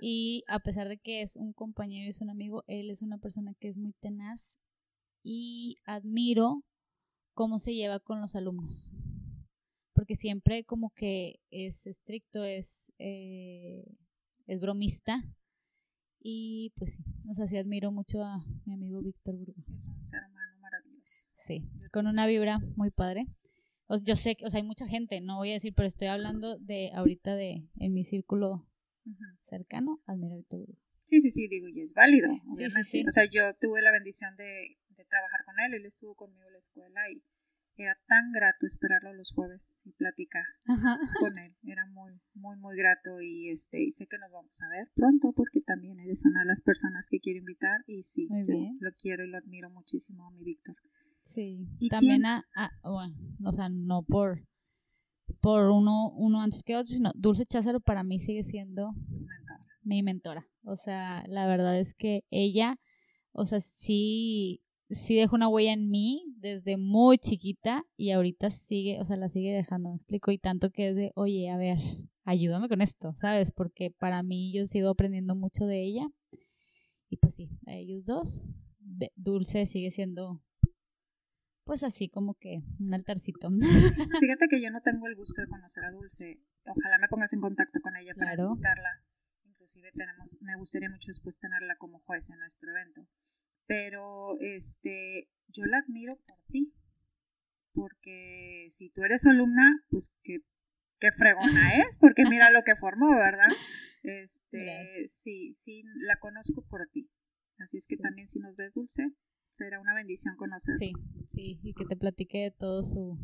Y 0.00 0.42
a 0.48 0.58
pesar 0.58 0.88
de 0.88 0.98
que 0.98 1.22
es 1.22 1.36
un 1.36 1.52
compañero 1.52 2.06
y 2.06 2.10
es 2.10 2.20
un 2.20 2.30
amigo, 2.30 2.64
él 2.66 2.90
es 2.90 3.02
una 3.02 3.18
persona 3.18 3.54
que 3.54 3.68
es 3.68 3.76
muy 3.76 3.92
tenaz 3.92 4.58
y 5.22 5.78
admiro 5.84 6.64
cómo 7.34 7.58
se 7.60 7.74
lleva 7.74 8.00
con 8.00 8.20
los 8.20 8.34
alumnos. 8.34 8.96
Porque 9.92 10.16
siempre 10.16 10.64
como 10.64 10.90
que 10.90 11.38
es 11.50 11.86
estricto, 11.86 12.42
es, 12.42 12.92
eh, 12.98 13.84
es 14.46 14.60
bromista, 14.60 15.22
y 16.22 16.72
pues 16.76 16.94
sí, 16.94 17.04
o 17.28 17.34
sea, 17.34 17.46
sí 17.46 17.56
admiro 17.56 17.90
mucho 17.90 18.22
a 18.22 18.38
mi 18.64 18.74
amigo 18.74 19.02
Víctor 19.02 19.36
Burgo. 19.36 19.54
Es 19.74 19.88
un 19.88 20.04
ser 20.04 20.20
humano 20.28 20.60
maravilloso. 20.60 21.28
Sí, 21.36 21.68
con 21.92 22.06
una 22.06 22.26
vibra 22.26 22.60
muy 22.76 22.90
padre. 22.90 23.26
O, 23.88 23.96
yo 24.00 24.14
sé 24.14 24.36
que, 24.36 24.46
o 24.46 24.50
sea, 24.50 24.60
hay 24.60 24.66
mucha 24.66 24.86
gente, 24.86 25.20
no 25.20 25.38
voy 25.38 25.50
a 25.50 25.54
decir, 25.54 25.74
pero 25.74 25.88
estoy 25.88 26.08
hablando 26.08 26.58
de 26.58 26.92
ahorita 26.94 27.34
de 27.34 27.68
en 27.76 27.92
mi 27.92 28.04
círculo 28.04 28.68
cercano, 29.48 30.00
admiro 30.06 30.34
a 30.34 30.38
Víctor 30.38 30.60
Burgo. 30.60 30.78
Sí, 31.04 31.20
sí, 31.20 31.30
sí, 31.30 31.48
digo, 31.48 31.68
y 31.68 31.80
es 31.80 31.92
válido, 31.92 32.28
obviamente. 32.30 32.84
Sí, 32.84 33.02
sí, 33.02 33.04
O 33.06 33.10
sea, 33.10 33.24
yo 33.24 33.54
tuve 33.60 33.82
la 33.82 33.90
bendición 33.90 34.36
de, 34.36 34.78
de 34.90 35.04
trabajar 35.04 35.44
con 35.44 35.58
él, 35.60 35.74
él 35.74 35.86
estuvo 35.86 36.14
conmigo 36.14 36.46
en 36.46 36.52
la 36.52 36.58
escuela 36.58 37.00
y 37.10 37.22
era 37.76 37.98
tan 38.06 38.32
grato 38.32 38.66
esperarlo 38.66 39.14
los 39.14 39.32
jueves 39.32 39.82
y 39.84 39.92
platicar 39.92 40.44
con 41.18 41.38
él. 41.38 41.56
Era 41.64 41.86
muy, 41.86 42.20
muy, 42.34 42.56
muy 42.56 42.76
grato 42.76 43.20
y 43.20 43.50
este 43.50 43.82
y 43.82 43.90
sé 43.90 44.06
que 44.06 44.18
nos 44.18 44.30
vamos 44.30 44.60
a 44.62 44.68
ver 44.68 44.88
pronto 44.94 45.32
porque 45.32 45.51
también 45.72 45.98
eres 46.00 46.24
una 46.24 46.40
de 46.40 46.46
las 46.46 46.60
personas 46.60 47.08
que 47.10 47.18
quiero 47.18 47.38
invitar 47.38 47.80
y 47.86 48.02
sí, 48.02 48.28
yo 48.46 48.54
lo 48.80 48.90
quiero 49.00 49.24
y 49.24 49.30
lo 49.30 49.38
admiro 49.38 49.70
muchísimo 49.70 50.26
a 50.26 50.30
mi 50.30 50.44
Víctor. 50.44 50.76
Sí, 51.24 51.66
y 51.78 51.88
también 51.88 52.26
a, 52.26 52.44
bueno, 52.82 53.14
o 53.44 53.52
sea, 53.52 53.68
no 53.68 54.02
por 54.02 54.42
por 55.40 55.70
uno, 55.70 56.10
uno 56.10 56.40
antes 56.40 56.62
que 56.62 56.76
otro, 56.76 56.92
sino 56.92 57.10
Dulce 57.14 57.46
Cházaro 57.46 57.80
para 57.80 58.02
mí 58.02 58.20
sigue 58.20 58.44
siendo 58.44 58.90
mi 59.82 60.02
mentora. 60.02 60.46
O 60.64 60.76
sea, 60.76 61.24
la 61.26 61.46
verdad 61.46 61.78
es 61.78 61.94
que 61.94 62.24
ella, 62.30 62.78
o 63.32 63.46
sea, 63.46 63.60
sí 63.60 64.62
sí 64.90 65.14
dejó 65.14 65.36
una 65.36 65.48
huella 65.48 65.72
en 65.72 65.88
mí 65.88 66.31
desde 66.42 66.76
muy 66.76 67.16
chiquita 67.18 67.84
y 67.96 68.10
ahorita 68.10 68.50
sigue, 68.50 69.00
o 69.00 69.04
sea, 69.04 69.16
la 69.16 69.28
sigue 69.28 69.52
dejando, 69.52 69.90
me 69.90 69.94
explico, 69.96 70.32
y 70.32 70.38
tanto 70.38 70.70
que 70.70 70.88
es 70.88 70.96
de, 70.96 71.12
oye, 71.14 71.48
a 71.48 71.56
ver, 71.56 71.78
ayúdame 72.24 72.68
con 72.68 72.82
esto, 72.82 73.14
¿sabes? 73.20 73.52
Porque 73.52 73.90
para 73.90 74.22
mí 74.22 74.52
yo 74.52 74.66
sigo 74.66 74.90
aprendiendo 74.90 75.34
mucho 75.36 75.66
de 75.66 75.82
ella. 75.82 76.06
Y 77.08 77.16
pues 77.18 77.34
sí, 77.36 77.48
a 77.66 77.74
ellos 77.74 78.04
dos, 78.06 78.44
Dulce 79.14 79.66
sigue 79.66 79.90
siendo, 79.90 80.42
pues 81.64 81.84
así 81.84 82.08
como 82.08 82.34
que 82.34 82.62
un 82.80 82.92
altarcito. 82.92 83.48
Fíjate 84.20 84.48
que 84.50 84.60
yo 84.60 84.70
no 84.70 84.80
tengo 84.82 85.06
el 85.06 85.14
gusto 85.14 85.40
de 85.40 85.48
conocer 85.48 85.84
a 85.84 85.92
Dulce. 85.92 86.40
Ojalá 86.64 86.98
me 86.98 87.08
pongas 87.08 87.32
en 87.32 87.40
contacto 87.40 87.80
con 87.80 87.96
ella 87.96 88.14
para 88.16 88.34
invitarla. 88.34 89.04
Inclusive 89.44 89.90
tenemos, 89.94 90.38
me 90.40 90.56
gustaría 90.56 90.90
mucho 90.90 91.08
después 91.08 91.38
tenerla 91.38 91.76
como 91.76 92.00
juez 92.00 92.30
en 92.30 92.38
nuestro 92.38 92.70
evento 92.70 93.06
pero 93.72 94.38
este, 94.40 95.30
yo 95.48 95.64
la 95.64 95.78
admiro 95.78 96.16
por 96.26 96.36
ti, 96.50 96.74
porque 97.72 98.66
si 98.68 98.90
tú 98.90 99.02
eres 99.02 99.22
su 99.22 99.30
alumna, 99.30 99.82
pues 99.88 100.12
qué, 100.22 100.40
qué 101.00 101.10
fregona 101.10 101.78
es, 101.86 101.96
porque 101.96 102.24
mira 102.28 102.50
lo 102.50 102.62
que 102.64 102.76
formó, 102.76 103.10
¿verdad? 103.16 103.48
Este, 104.04 105.06
sí, 105.06 105.52
sí, 105.52 105.84
la 106.08 106.16
conozco 106.18 106.66
por 106.68 106.88
ti. 106.92 107.08
Así 107.58 107.76
es 107.76 107.86
que 107.86 107.96
también 107.96 108.26
si 108.26 108.40
nos 108.40 108.56
ves 108.56 108.74
dulce, 108.74 109.04
será 109.56 109.80
una 109.80 109.94
bendición 109.94 110.34
conocerla. 110.36 110.76
Sí, 110.76 110.92
sí, 111.28 111.60
y 111.62 111.72
que 111.72 111.84
te 111.84 111.96
platique 111.96 112.38
de 112.38 112.50
todo 112.50 112.82
su, 112.82 113.16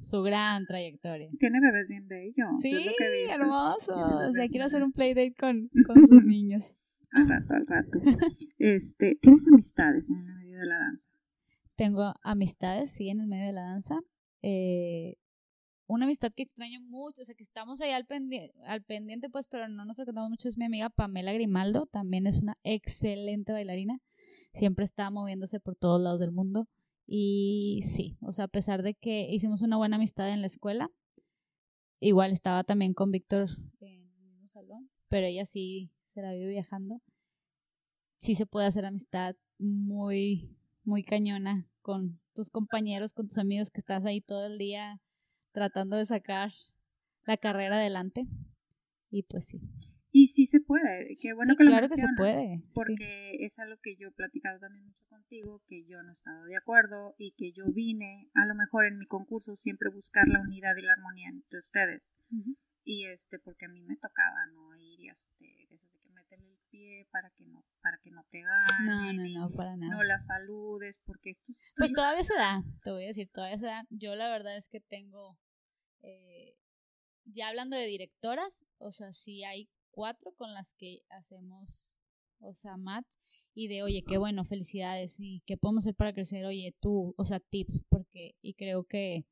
su 0.00 0.22
gran 0.22 0.64
trayectoria. 0.64 1.28
Tiene 1.38 1.60
bebés 1.60 1.86
bien 1.86 2.08
bellos. 2.08 2.48
Sí, 2.62 2.94
hermosos. 3.28 3.88
O 3.90 4.32
sea, 4.32 4.46
quiero 4.46 4.64
hacer 4.64 4.82
un 4.82 4.92
playdate 4.92 5.34
con, 5.34 5.68
con 5.86 5.96
sus 6.08 6.24
niños. 6.24 6.74
Al 7.12 7.28
rato, 7.28 7.54
al 7.54 7.66
rato. 7.66 7.98
Este, 8.58 9.16
¿Tienes 9.20 9.46
amistades 9.46 10.08
en 10.10 10.16
el 10.16 10.34
medio 10.34 10.58
de 10.58 10.66
la 10.66 10.78
danza? 10.78 11.10
Tengo 11.76 12.14
amistades, 12.22 12.92
sí, 12.92 13.08
en 13.08 13.20
el 13.20 13.26
medio 13.26 13.46
de 13.46 13.52
la 13.52 13.62
danza. 13.62 14.00
Eh, 14.42 15.16
una 15.86 16.06
amistad 16.06 16.32
que 16.34 16.42
extraño 16.42 16.80
mucho, 16.80 17.22
o 17.22 17.24
sea, 17.24 17.34
que 17.34 17.42
estamos 17.42 17.80
ahí 17.82 17.90
al, 17.90 18.06
al 18.66 18.82
pendiente, 18.82 19.28
pues, 19.28 19.46
pero 19.46 19.68
no 19.68 19.84
nos 19.84 19.96
frecuentamos 19.96 20.30
mucho, 20.30 20.48
es 20.48 20.56
mi 20.56 20.64
amiga 20.64 20.88
Pamela 20.88 21.32
Grimaldo, 21.34 21.86
también 21.86 22.26
es 22.26 22.40
una 22.40 22.56
excelente 22.62 23.52
bailarina, 23.52 23.98
siempre 24.54 24.84
está 24.84 25.10
moviéndose 25.10 25.60
por 25.60 25.76
todos 25.76 26.00
lados 26.00 26.20
del 26.20 26.32
mundo. 26.32 26.66
Y 27.06 27.82
sí, 27.84 28.16
o 28.22 28.32
sea, 28.32 28.46
a 28.46 28.48
pesar 28.48 28.82
de 28.82 28.94
que 28.94 29.28
hicimos 29.30 29.60
una 29.60 29.76
buena 29.76 29.96
amistad 29.96 30.30
en 30.30 30.40
la 30.40 30.46
escuela, 30.46 30.88
igual 32.00 32.32
estaba 32.32 32.64
también 32.64 32.94
con 32.94 33.10
Víctor 33.10 33.50
en 33.80 34.08
el 34.14 34.22
mismo 34.22 34.48
salón, 34.48 34.88
pero 35.08 35.26
ella 35.26 35.44
sí 35.44 35.90
se 36.12 36.22
la 36.22 36.32
vive 36.32 36.50
viajando, 36.50 37.00
sí 38.18 38.34
se 38.34 38.46
puede 38.46 38.66
hacer 38.66 38.84
amistad 38.84 39.36
muy, 39.58 40.56
muy 40.84 41.02
cañona 41.02 41.66
con 41.80 42.20
tus 42.34 42.50
compañeros, 42.50 43.14
con 43.14 43.28
tus 43.28 43.38
amigos 43.38 43.70
que 43.70 43.80
estás 43.80 44.04
ahí 44.04 44.20
todo 44.20 44.46
el 44.46 44.58
día 44.58 45.00
tratando 45.52 45.96
de 45.96 46.06
sacar 46.06 46.52
la 47.24 47.36
carrera 47.36 47.76
adelante. 47.76 48.26
Y 49.10 49.24
pues 49.24 49.46
sí. 49.46 49.60
Y 50.10 50.28
sí 50.28 50.46
se 50.46 50.60
puede, 50.60 51.16
qué 51.20 51.32
bueno 51.32 51.56
que 51.56 51.64
lo 51.64 51.70
claro 51.70 51.86
que 51.88 51.94
se 51.94 52.06
puede. 52.16 52.62
Porque 52.74 53.36
es 53.40 53.58
algo 53.58 53.76
que 53.82 53.96
yo 53.96 54.08
he 54.08 54.12
platicado 54.12 54.60
también 54.60 54.84
mucho 54.84 55.06
contigo, 55.08 55.62
que 55.66 55.84
yo 55.86 56.02
no 56.02 56.10
he 56.10 56.12
estado 56.12 56.44
de 56.44 56.56
acuerdo 56.56 57.14
y 57.16 57.32
que 57.32 57.52
yo 57.52 57.64
vine, 57.72 58.30
a 58.34 58.46
lo 58.46 58.54
mejor 58.54 58.84
en 58.84 58.98
mi 58.98 59.06
concurso, 59.06 59.54
siempre 59.54 59.88
buscar 59.88 60.28
la 60.28 60.40
unidad 60.40 60.76
y 60.76 60.82
la 60.82 60.92
armonía 60.92 61.30
entre 61.30 61.58
ustedes 61.58 62.18
y 62.84 63.06
este 63.06 63.38
porque 63.38 63.66
a 63.66 63.68
mí 63.68 63.80
me 63.82 63.96
tocaba 63.96 64.46
no 64.52 64.74
este 65.08 65.68
es 65.70 65.96
que 66.02 66.10
meterle 66.10 66.50
el 66.50 66.58
pie 66.70 67.06
para 67.10 67.30
que 67.30 67.44
no 67.44 67.64
para 67.82 67.98
que 67.98 68.10
no 68.10 68.24
te 68.30 68.42
ganen 68.42 69.16
no 69.16 69.24
no 69.24 69.48
no 69.48 69.50
para 69.50 69.76
nada 69.76 69.94
no 69.94 70.02
la 70.02 70.18
saludes 70.18 71.00
porque 71.04 71.36
pues, 71.46 71.72
pues 71.76 71.92
todavía 71.92 72.22
se 72.22 72.34
da 72.34 72.62
te 72.82 72.90
voy 72.90 73.04
a 73.04 73.08
decir 73.08 73.30
todavía 73.32 73.58
se 73.58 73.66
da 73.66 73.86
yo 73.90 74.14
la 74.14 74.28
verdad 74.28 74.56
es 74.56 74.68
que 74.68 74.80
tengo 74.80 75.38
eh, 76.02 76.56
ya 77.24 77.48
hablando 77.48 77.76
de 77.76 77.86
directoras 77.86 78.64
o 78.78 78.92
sea 78.92 79.12
sí 79.12 79.44
hay 79.44 79.68
cuatro 79.90 80.32
con 80.34 80.52
las 80.54 80.74
que 80.74 81.02
hacemos 81.10 81.98
o 82.40 82.54
sea 82.54 82.76
match 82.76 83.14
y 83.54 83.68
de 83.68 83.82
oye 83.82 84.02
qué 84.06 84.18
bueno 84.18 84.44
felicidades 84.44 85.16
y 85.18 85.42
qué 85.46 85.56
podemos 85.56 85.84
hacer 85.84 85.94
para 85.94 86.12
crecer 86.12 86.44
oye 86.44 86.74
tú 86.80 87.14
o 87.16 87.24
sea 87.24 87.40
tips 87.40 87.84
porque 87.88 88.34
y 88.40 88.54
creo 88.54 88.84
que 88.84 89.26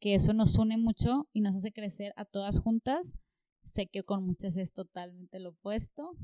que 0.00 0.14
eso 0.14 0.32
nos 0.32 0.56
une 0.56 0.78
mucho 0.78 1.28
y 1.32 1.42
nos 1.42 1.54
hace 1.54 1.72
crecer 1.72 2.12
a 2.16 2.24
todas 2.24 2.58
juntas. 2.58 3.14
Sé 3.70 3.86
que 3.86 4.02
con 4.02 4.26
muchas 4.26 4.56
es 4.56 4.72
totalmente 4.72 5.38
lo 5.38 5.50
opuesto, 5.50 6.16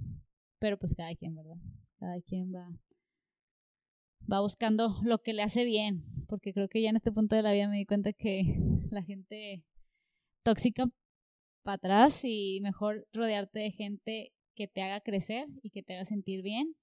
pero 0.58 0.78
pues 0.78 0.96
cada 0.96 1.14
quien, 1.14 1.36
¿verdad? 1.36 1.58
Cada 1.98 2.20
quien 2.20 2.52
va 2.52 2.68
va 4.30 4.40
buscando 4.40 4.90
lo 5.04 5.22
que 5.22 5.32
le 5.32 5.42
hace 5.42 5.64
bien, 5.64 6.04
porque 6.26 6.52
creo 6.52 6.68
que 6.68 6.82
ya 6.82 6.90
en 6.90 6.96
este 6.96 7.12
punto 7.12 7.36
de 7.36 7.42
la 7.42 7.52
vida 7.52 7.68
me 7.68 7.76
di 7.76 7.86
cuenta 7.86 8.12
que 8.12 8.42
la 8.90 9.02
gente 9.04 9.64
tóxica 10.42 10.86
para 11.62 11.76
atrás 11.76 12.20
y 12.24 12.58
mejor 12.62 13.06
rodearte 13.12 13.60
de 13.60 13.70
gente 13.70 14.32
que 14.56 14.66
te 14.66 14.82
haga 14.82 15.00
crecer 15.00 15.46
y 15.62 15.70
que 15.70 15.84
te 15.84 15.94
haga 15.94 16.04
sentir 16.04 16.42
bien 16.42 16.74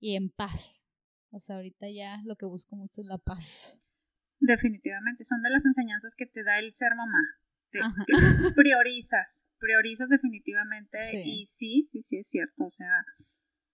y 0.00 0.16
en 0.16 0.30
paz. 0.30 0.84
O 1.30 1.38
sea, 1.38 1.56
ahorita 1.56 1.88
ya 1.88 2.20
lo 2.24 2.34
que 2.34 2.46
busco 2.46 2.74
mucho 2.74 3.02
es 3.02 3.06
la 3.06 3.18
paz. 3.18 3.78
Definitivamente, 4.40 5.22
son 5.22 5.40
de 5.42 5.50
las 5.50 5.64
enseñanzas 5.66 6.16
que 6.16 6.26
te 6.26 6.42
da 6.42 6.58
el 6.58 6.72
ser 6.72 6.96
mamá. 6.96 7.20
priorizas, 8.56 9.46
priorizas 9.58 10.08
definitivamente 10.08 10.98
y 11.24 11.44
sí, 11.46 11.82
sí, 11.82 12.02
sí 12.02 12.18
es 12.18 12.28
cierto, 12.28 12.64
o 12.64 12.70
sea, 12.70 13.04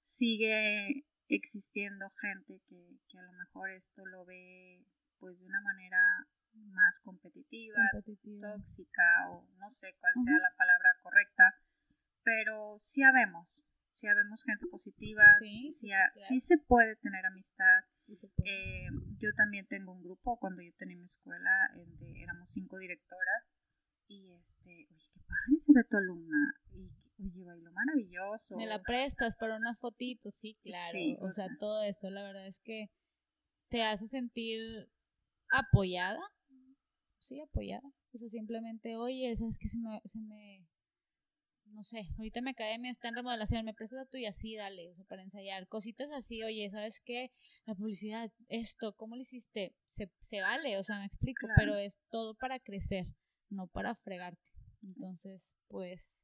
sigue 0.00 1.04
existiendo 1.28 2.11
gente 2.20 2.61
que, 2.68 2.98
que, 3.09 3.18
a 3.18 3.22
lo 3.22 3.32
mejor 3.32 3.70
esto 3.70 4.04
lo 4.06 4.24
ve 4.24 4.85
pues 5.18 5.38
de 5.38 5.46
una 5.46 5.61
manera 5.61 5.98
más 6.54 7.00
competitiva, 7.00 7.76
tóxica 8.40 9.30
o 9.30 9.46
no 9.59 9.70
sé 9.70 9.94
cuál 10.00 10.12
sea 10.24 10.38
la 10.38 10.54
palabra 10.56 10.90
correcta, 11.02 11.54
pero 12.22 12.78
sí 12.78 13.02
habemos, 13.02 13.66
sí 13.90 14.06
habemos 14.06 14.42
gente 14.44 14.66
positiva, 14.70 15.24
sí, 15.40 15.72
sí 16.14 16.40
se 16.40 16.59
puede 16.59 16.96
tener 16.96 17.26
amistad, 17.26 17.85
eh, 18.44 18.87
yo 19.18 19.32
también 19.35 19.66
tengo 19.66 19.92
un 19.92 20.02
grupo, 20.02 20.38
cuando 20.38 20.62
yo 20.62 20.72
tenía 20.76 20.96
mi 20.96 21.04
escuela, 21.04 21.50
éramos 22.14 22.50
cinco 22.50 22.78
directoras, 22.78 23.54
y 24.09 24.33
este, 24.35 24.71
oye, 24.71 25.11
qué 25.12 25.21
padre 25.21 25.61
se 25.61 25.73
ve 25.73 25.85
tu 25.85 25.97
alumna, 25.97 26.55
y 26.73 27.25
oye, 27.25 27.45
bailó 27.45 27.73
maravilloso. 27.73 28.57
Me 28.57 28.66
la 28.66 28.83
prestas 28.83 29.35
para 29.37 29.57
unas 29.57 29.79
fotitos, 29.79 30.35
sí, 30.35 30.57
claro. 30.62 30.99
o, 31.21 31.33
sea, 31.33 31.47
todo 31.59 31.83
eso, 31.83 32.11
la 32.11 32.23
verdad 32.23 32.47
es 32.47 32.61
que 32.61 32.90
te 33.69 33.83
hace 33.83 34.07
sentir 34.07 34.61
apoyada, 35.51 36.21
sí, 37.21 37.40
apoyada. 37.40 37.88
O 38.12 38.19
sea, 38.19 38.29
simplemente, 38.29 38.97
oye, 38.97 39.35
¿sabes 39.37 39.59
que 39.59 39.69
se 39.69 39.79
me, 39.79 40.01
se 40.05 40.21
me 40.21 40.66
no 41.73 41.83
sé, 41.83 42.09
ahorita 42.16 42.40
mi 42.40 42.51
academia 42.51 42.90
está 42.90 43.09
en 43.09 43.16
remodelación, 43.16 43.64
me 43.64 43.75
prestas 43.75 44.09
a 44.12 44.19
y 44.19 44.27
así, 44.27 44.57
dale, 44.57 44.88
o 44.90 44.95
sea, 44.95 45.05
para 45.05 45.23
ensayar. 45.23 45.66
Cositas 45.69 46.11
así, 46.12 46.42
oye, 46.42 46.71
¿sabes 46.71 47.01
qué? 47.05 47.31
La 47.66 47.75
publicidad, 47.75 48.31
esto, 48.49 48.95
¿cómo 48.95 49.16
lo 49.16 49.23
hiciste? 49.23 49.75
Se, 49.85 50.11
se 50.21 50.40
vale, 50.40 50.79
o 50.79 50.85
sea, 50.85 51.01
me 51.01 51.07
explico, 51.07 51.47
pero 51.57 51.75
es 51.77 52.01
todo 52.11 52.35
para 52.35 52.61
crecer, 52.61 53.07
no 53.50 53.66
para 53.66 53.94
fregarte. 53.94 54.52
Entonces, 54.82 55.56
pues, 55.68 56.20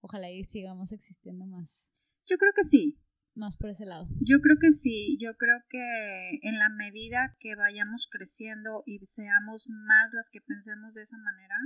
ojalá 0.00 0.30
y 0.30 0.44
sigamos 0.44 0.92
existiendo 0.92 1.46
más. 1.46 1.88
Yo 2.26 2.36
creo 2.38 2.52
que 2.54 2.64
sí. 2.64 2.98
Más 3.34 3.56
por 3.56 3.70
ese 3.70 3.86
lado. 3.86 4.06
Yo 4.20 4.42
creo 4.42 4.58
que 4.60 4.72
sí, 4.72 5.16
yo 5.18 5.38
creo 5.38 5.56
que 5.70 6.38
en 6.42 6.58
la 6.58 6.68
medida 6.68 7.34
que 7.40 7.54
vayamos 7.54 8.06
creciendo 8.06 8.82
y 8.84 8.98
seamos 9.06 9.70
más 9.70 10.12
las 10.12 10.28
que 10.28 10.42
pensemos 10.42 10.92
de 10.92 11.00
esa 11.00 11.16
manera, 11.16 11.56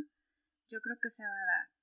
yo 0.69 0.81
creo 0.81 0.97
que 1.03 1.11
se 1.11 1.25
va 1.25 1.35
a 1.35 1.47
dar 1.47 1.77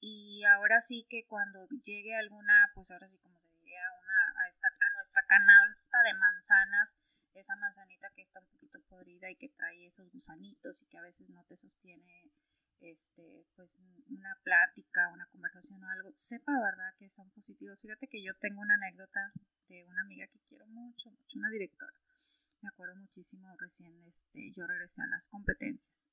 y 0.00 0.44
ahora 0.44 0.80
sí 0.80 1.06
que 1.08 1.26
cuando 1.26 1.66
llegue 1.82 2.14
alguna, 2.14 2.70
pues 2.74 2.90
ahora 2.90 3.08
sí 3.08 3.18
como 3.18 3.38
se 3.40 3.50
diría, 3.50 3.82
una, 4.00 4.42
a, 4.42 4.48
esta, 4.48 4.68
a 4.68 4.94
nuestra 4.94 5.22
canasta 5.26 5.98
de 6.04 6.14
manzanas, 6.14 6.98
esa 7.34 7.56
manzanita 7.56 8.10
que 8.14 8.22
está 8.22 8.40
un 8.40 8.46
poquito 8.46 8.80
podrida 8.88 9.30
y 9.30 9.36
que 9.36 9.48
trae 9.48 9.86
esos 9.86 10.10
gusanitos 10.10 10.82
y 10.82 10.86
que 10.86 10.98
a 10.98 11.02
veces 11.02 11.28
no 11.30 11.44
te 11.44 11.56
sostiene 11.56 12.30
este 12.80 13.46
pues 13.56 13.80
una 14.08 14.38
plática, 14.42 15.10
una 15.12 15.26
conversación 15.26 15.82
o 15.82 15.88
algo, 15.88 16.10
sepa 16.14 16.52
verdad 16.60 16.94
que 16.98 17.10
son 17.10 17.30
positivos. 17.30 17.78
Fíjate 17.80 18.08
que 18.08 18.22
yo 18.22 18.34
tengo 18.40 18.60
una 18.60 18.74
anécdota 18.74 19.32
de 19.68 19.84
una 19.84 20.02
amiga 20.02 20.26
que 20.28 20.40
quiero 20.48 20.66
mucho, 20.68 21.10
mucho, 21.10 21.38
una 21.38 21.50
directora. 21.50 21.92
me 22.60 22.68
acuerdo 22.68 22.96
muchísimo 22.96 23.54
recién, 23.58 24.02
este, 24.04 24.52
yo 24.52 24.66
regresé 24.66 25.02
a 25.02 25.06
las 25.06 25.28
competencias. 25.28 26.06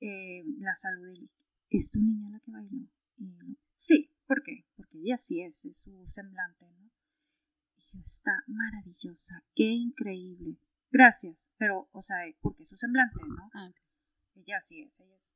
Eh, 0.00 0.42
la 0.58 0.74
salud 0.74 1.12
y 1.12 1.30
¿es 1.70 1.90
tu 1.90 2.00
niña 2.00 2.30
la 2.30 2.40
que 2.40 2.50
bailó? 2.50 2.88
Y, 3.16 3.58
sí, 3.74 4.10
¿por 4.26 4.42
qué? 4.42 4.66
Porque 4.76 4.98
ella 4.98 5.16
sí 5.16 5.42
es, 5.42 5.64
es 5.64 5.78
su 5.78 6.04
semblante, 6.08 6.66
¿no? 6.70 6.90
Y 7.76 8.00
está 8.00 8.32
maravillosa, 8.46 9.44
qué 9.54 9.64
increíble. 9.64 10.58
Gracias, 10.90 11.50
pero, 11.56 11.88
o 11.92 12.02
sea, 12.02 12.18
porque 12.40 12.64
es 12.64 12.68
su 12.68 12.76
semblante, 12.76 13.20
¿no? 13.26 13.50
Ah, 13.54 13.70
Ella 14.34 14.60
sí 14.60 14.82
es, 14.82 15.00
ella 15.00 15.16
es. 15.16 15.34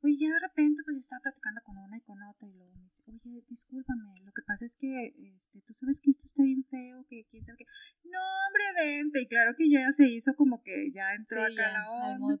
Oye, 0.00 0.16
ya 0.20 0.28
de 0.30 0.38
repente, 0.40 0.82
pues 0.84 0.94
yo 0.94 0.98
estaba 0.98 1.20
platicando 1.22 1.60
con 1.64 1.76
una 1.76 1.96
y 1.96 2.00
con 2.02 2.22
otra, 2.22 2.46
y 2.48 2.52
luego 2.54 2.72
me 2.76 2.84
dice, 2.84 3.02
oye, 3.08 3.42
discúlpame, 3.48 4.20
lo 4.22 4.32
que 4.32 4.42
pasa 4.46 4.64
es 4.64 4.76
que, 4.76 5.12
este, 5.34 5.60
tú 5.62 5.72
sabes 5.74 6.00
que 6.00 6.10
esto 6.10 6.26
está 6.26 6.42
bien 6.44 6.64
feo, 6.64 7.04
que 7.08 7.24
quién 7.30 7.44
sabe 7.44 7.58
qué. 7.58 7.64
No, 8.04 8.18
hombre, 8.46 8.64
vente. 8.76 9.22
Y 9.22 9.26
claro 9.26 9.54
que 9.56 9.68
ya 9.68 9.90
se 9.90 10.06
hizo 10.08 10.34
como 10.36 10.62
que 10.62 10.90
ya 10.92 11.14
entró 11.14 11.44
Sí, 11.44 11.52
acá 11.52 11.66
ya, 11.66 11.72
la 11.72 11.90
onda. 11.90 12.40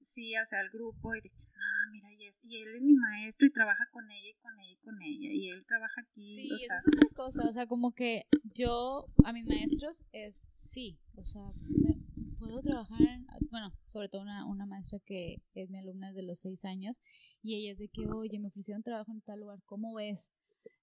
Sí, 0.00 0.34
hacia 0.34 0.60
el 0.60 0.70
grupo, 0.70 1.14
y 1.14 1.20
dije, 1.20 1.36
ah, 1.54 1.90
mira, 1.92 2.12
y, 2.12 2.26
es, 2.26 2.38
y 2.42 2.62
él 2.62 2.76
es 2.76 2.82
mi 2.82 2.94
maestro 2.94 3.46
y 3.46 3.52
trabaja 3.52 3.88
con 3.92 4.10
ella 4.10 4.30
y 4.30 4.34
con 4.40 4.58
ella 4.58 4.72
y 4.72 4.76
con 4.76 5.02
ella, 5.02 5.32
y 5.32 5.48
él 5.50 5.64
trabaja 5.66 6.00
aquí, 6.00 6.34
Sí, 6.34 6.54
o 6.54 6.58
sea, 6.58 6.76
es 6.76 6.86
otra 6.86 7.08
cosa, 7.14 7.48
o 7.48 7.52
sea, 7.52 7.66
como 7.66 7.92
que 7.92 8.26
yo 8.42 9.06
a 9.24 9.32
mis 9.32 9.46
maestros 9.46 10.04
es 10.12 10.50
sí, 10.54 10.98
o 11.16 11.24
sea, 11.24 11.42
me- 11.82 12.05
puedo 12.38 12.60
trabajar, 12.62 13.14
en- 13.14 13.26
bueno, 13.50 13.72
sobre 13.86 14.08
todo 14.08 14.22
una, 14.22 14.44
una 14.46 14.66
maestra 14.66 14.98
que 15.04 15.42
es 15.54 15.70
mi 15.70 15.78
alumna 15.78 16.12
de 16.12 16.22
los 16.22 16.40
seis 16.40 16.64
años 16.64 17.00
y 17.42 17.56
ella 17.56 17.72
es 17.72 17.78
de 17.78 17.88
que, 17.88 18.06
oye, 18.08 18.38
me 18.38 18.48
ofrecieron 18.48 18.82
trabajo 18.82 19.12
en 19.12 19.20
tal 19.22 19.40
lugar, 19.40 19.58
¿cómo 19.66 19.94
ves? 19.94 20.30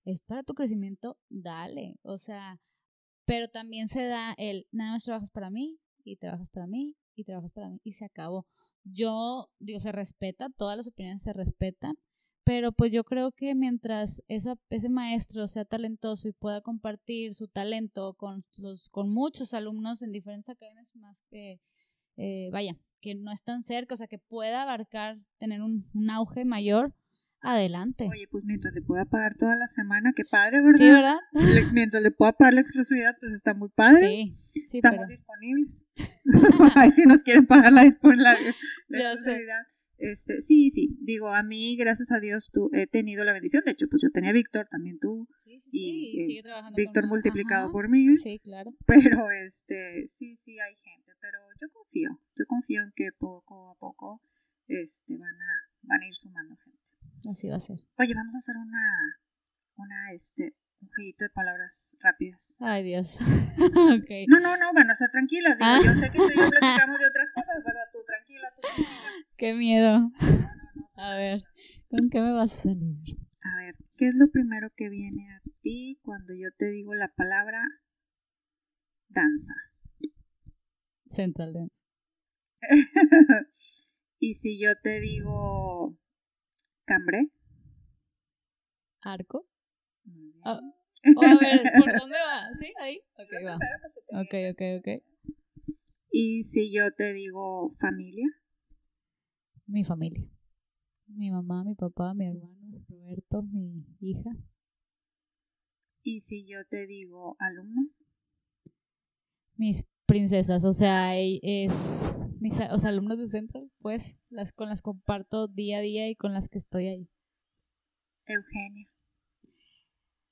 ¿Es 0.05 0.21
para 0.21 0.43
tu 0.43 0.53
crecimiento? 0.53 1.17
Dale, 1.29 1.95
o 2.03 2.17
sea, 2.17 2.59
pero 3.25 3.47
también 3.47 3.87
se 3.87 4.03
da 4.05 4.33
el, 4.37 4.67
nada 4.71 4.91
más 4.91 5.03
trabajas 5.03 5.29
para 5.31 5.49
mí 5.49 5.79
y 6.03 6.17
trabajas 6.17 6.49
para 6.49 6.67
mí 6.67 6.95
y 7.15 7.23
trabajas 7.23 7.51
para 7.51 7.69
mí 7.69 7.79
y 7.83 7.93
se 7.93 8.05
acabó. 8.05 8.45
Yo, 8.83 9.49
digo, 9.59 9.79
se 9.79 9.91
respeta, 9.91 10.49
todas 10.57 10.75
las 10.77 10.87
opiniones 10.87 11.21
se 11.21 11.31
respetan, 11.33 11.95
pero 12.43 12.71
pues 12.71 12.91
yo 12.91 13.03
creo 13.03 13.31
que 13.31 13.55
mientras 13.55 14.21
esa, 14.27 14.55
ese 14.69 14.89
maestro 14.89 15.47
sea 15.47 15.65
talentoso 15.65 16.27
y 16.27 16.33
pueda 16.33 16.61
compartir 16.61 17.33
su 17.35 17.47
talento 17.47 18.13
con, 18.15 18.43
los, 18.57 18.89
con 18.89 19.13
muchos 19.13 19.53
alumnos 19.53 20.01
en 20.01 20.11
diferentes 20.11 20.49
academias 20.49 20.93
más 20.95 21.21
que, 21.29 21.59
eh, 22.17 22.49
vaya, 22.51 22.75
que 23.01 23.15
no 23.15 23.31
están 23.31 23.63
cerca, 23.63 23.93
o 23.93 23.97
sea, 23.97 24.07
que 24.07 24.19
pueda 24.19 24.61
abarcar, 24.63 25.17
tener 25.37 25.61
un, 25.61 25.85
un 25.93 26.09
auge 26.09 26.45
mayor, 26.45 26.93
adelante. 27.41 28.07
oye, 28.09 28.27
pues 28.29 28.43
mientras 28.45 28.73
le 28.73 28.81
pueda 28.81 29.05
pagar 29.05 29.35
toda 29.35 29.55
la 29.55 29.67
semana, 29.67 30.13
qué 30.15 30.23
padre, 30.29 30.61
¿verdad? 30.61 30.77
sí, 30.79 30.89
¿verdad? 30.89 31.17
Le- 31.33 31.73
mientras 31.73 32.01
le 32.03 32.11
pueda 32.11 32.31
pagar 32.33 32.53
la 32.53 32.61
exclusividad, 32.61 33.15
pues 33.19 33.33
está 33.33 33.53
muy 33.53 33.69
padre. 33.69 33.99
Sí, 33.99 34.37
sí, 34.67 34.77
Estamos 34.77 34.99
pero 34.99 35.09
disponibles. 35.09 35.85
Ay, 36.75 36.91
si 36.91 37.03
nos 37.05 37.21
quieren 37.21 37.45
pagar 37.45 37.73
la, 37.73 37.83
la, 37.83 38.15
la 38.15 38.37
Ya 38.89 39.15
sé. 39.17 39.45
Este, 39.97 40.41
sí, 40.41 40.69
sí, 40.69 40.97
digo, 41.01 41.29
a 41.29 41.43
mí, 41.43 41.77
gracias 41.77 42.11
a 42.11 42.19
Dios, 42.19 42.49
tú, 42.51 42.69
he 42.73 42.87
tenido 42.87 43.23
la 43.23 43.31
bendición. 43.33 43.63
De 43.65 43.71
hecho, 43.71 43.87
pues 43.89 44.01
yo 44.01 44.09
tenía 44.11 44.31
a 44.31 44.33
Víctor, 44.33 44.67
también 44.69 44.99
tú. 44.99 45.27
sí, 45.37 45.61
sí, 45.69 45.77
y, 45.79 46.11
sí, 46.17 46.25
sigue 46.27 46.43
trabajando 46.43 46.75
Víctor 46.75 47.03
con- 47.03 47.09
multiplicado 47.09 47.63
ajá, 47.65 47.71
por 47.71 47.89
mil. 47.89 48.17
Sí, 48.17 48.39
claro. 48.39 48.73
Pero, 48.85 49.31
este, 49.31 50.05
sí, 50.07 50.35
sí 50.35 50.59
hay 50.59 50.75
gente. 50.75 51.13
Pero 51.21 51.37
yo 51.61 51.69
confío, 51.71 52.19
yo 52.35 52.45
confío 52.47 52.83
en 52.83 52.91
que 52.95 53.09
poco 53.17 53.69
a 53.71 53.75
poco 53.75 54.21
este, 54.67 55.15
van, 55.17 55.35
a, 55.35 55.69
van 55.83 56.01
a 56.01 56.07
ir 56.07 56.15
sumando 56.15 56.57
gente. 56.57 56.79
Así 57.31 57.47
va 57.47 57.55
a 57.57 57.61
ser. 57.61 57.79
Oye, 57.97 58.13
vamos 58.13 58.33
a 58.35 58.37
hacer 58.39 58.55
una, 58.57 59.17
una, 59.77 60.11
este, 60.13 60.53
un 60.81 60.89
jueguito 60.89 61.23
de 61.23 61.29
palabras 61.29 61.95
rápidas. 62.01 62.57
Ay, 62.61 62.83
Dios. 62.83 63.17
No, 64.27 64.39
no, 64.39 64.57
no, 64.57 64.73
van 64.73 64.89
a 64.89 64.95
ser 64.95 65.09
tranquilas. 65.11 65.57
Digo, 65.57 65.69
Ah. 65.69 65.79
yo 65.85 65.95
sé 65.95 66.09
que 66.11 66.17
tú 66.17 66.25
y 66.33 66.35
yo 66.37 66.49
platicamos 66.49 66.99
de 66.99 67.05
otras 67.05 67.31
cosas, 67.35 67.63
¿verdad? 67.63 67.85
Tranquila, 68.33 68.53
tú 68.55 68.61
tranquila. 68.61 69.09
Qué 69.37 69.53
miedo. 69.53 70.11
A 70.95 71.15
ver, 71.15 71.43
¿con 71.89 72.09
qué 72.09 72.21
me 72.21 72.31
vas 72.33 72.53
a 72.53 72.61
salir? 72.63 72.97
A 73.43 73.57
ver, 73.57 73.75
¿qué 73.97 74.07
es 74.07 74.15
lo 74.15 74.29
primero 74.31 74.69
que 74.75 74.89
viene 74.89 75.29
a 75.33 75.41
ti 75.61 75.99
cuando 76.01 76.33
yo 76.33 76.49
te 76.57 76.69
digo 76.69 76.93
la 76.95 77.09
palabra 77.09 77.61
danza? 79.09 79.53
Central 81.07 81.53
Dance. 81.53 81.83
y 84.19 84.33
si 84.35 84.59
yo 84.59 84.71
te 84.81 84.99
digo 85.01 85.97
cambré. 86.85 87.29
¿Arco? 89.01 89.45
Ah, 90.43 90.59
Oh, 91.17 91.21
a 91.21 91.35
ver, 91.37 91.73
¿por 91.77 91.91
dónde 91.99 92.17
va? 92.17 92.47
¿Sí? 92.57 92.73
Ahí. 92.79 93.01
Ok, 93.17 93.29
va. 93.45 93.55
Ok, 94.21 94.33
ok, 94.51 94.61
ok. 94.79 95.12
Y 96.15 96.43
si 96.43 96.71
yo 96.71 96.93
te 96.93 97.11
digo 97.11 97.73
familia. 97.79 98.27
Mi 99.65 99.83
familia. 99.83 100.23
Mi 101.07 101.31
mamá, 101.31 101.63
mi 101.63 101.73
papá, 101.73 102.13
mi 102.13 102.27
hermano, 102.27 102.85
Roberto, 102.87 103.41
mi 103.41 103.83
hija. 103.99 104.29
Y 106.03 106.19
si 106.19 106.45
yo 106.45 106.63
te 106.69 106.85
digo 106.85 107.35
alumnas. 107.39 107.99
Mis 109.55 109.87
princesas, 110.05 110.63
o 110.65 110.71
sea, 110.71 111.17
es 111.17 111.73
mis 112.39 112.59
o 112.59 112.77
sea, 112.77 112.89
alumnos 112.89 113.17
de 113.17 113.25
Central, 113.25 113.71
pues, 113.79 114.15
las 114.29 114.53
con 114.53 114.69
las 114.69 114.83
comparto 114.83 115.47
día 115.47 115.79
a 115.79 115.81
día 115.81 116.07
y 116.11 116.15
con 116.15 116.31
las 116.31 116.47
que 116.47 116.59
estoy 116.59 116.89
ahí. 116.89 117.09
Eugenia. 118.27 118.87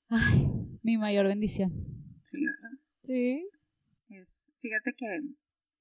Ay, 0.06 0.46
mi 0.84 0.96
mayor 0.96 1.26
bendición. 1.26 1.72
Sí, 2.22 2.36
¿verdad? 2.46 2.78
Sí. 3.02 3.48
Es, 4.10 4.52
fíjate 4.60 4.92
que 4.96 5.06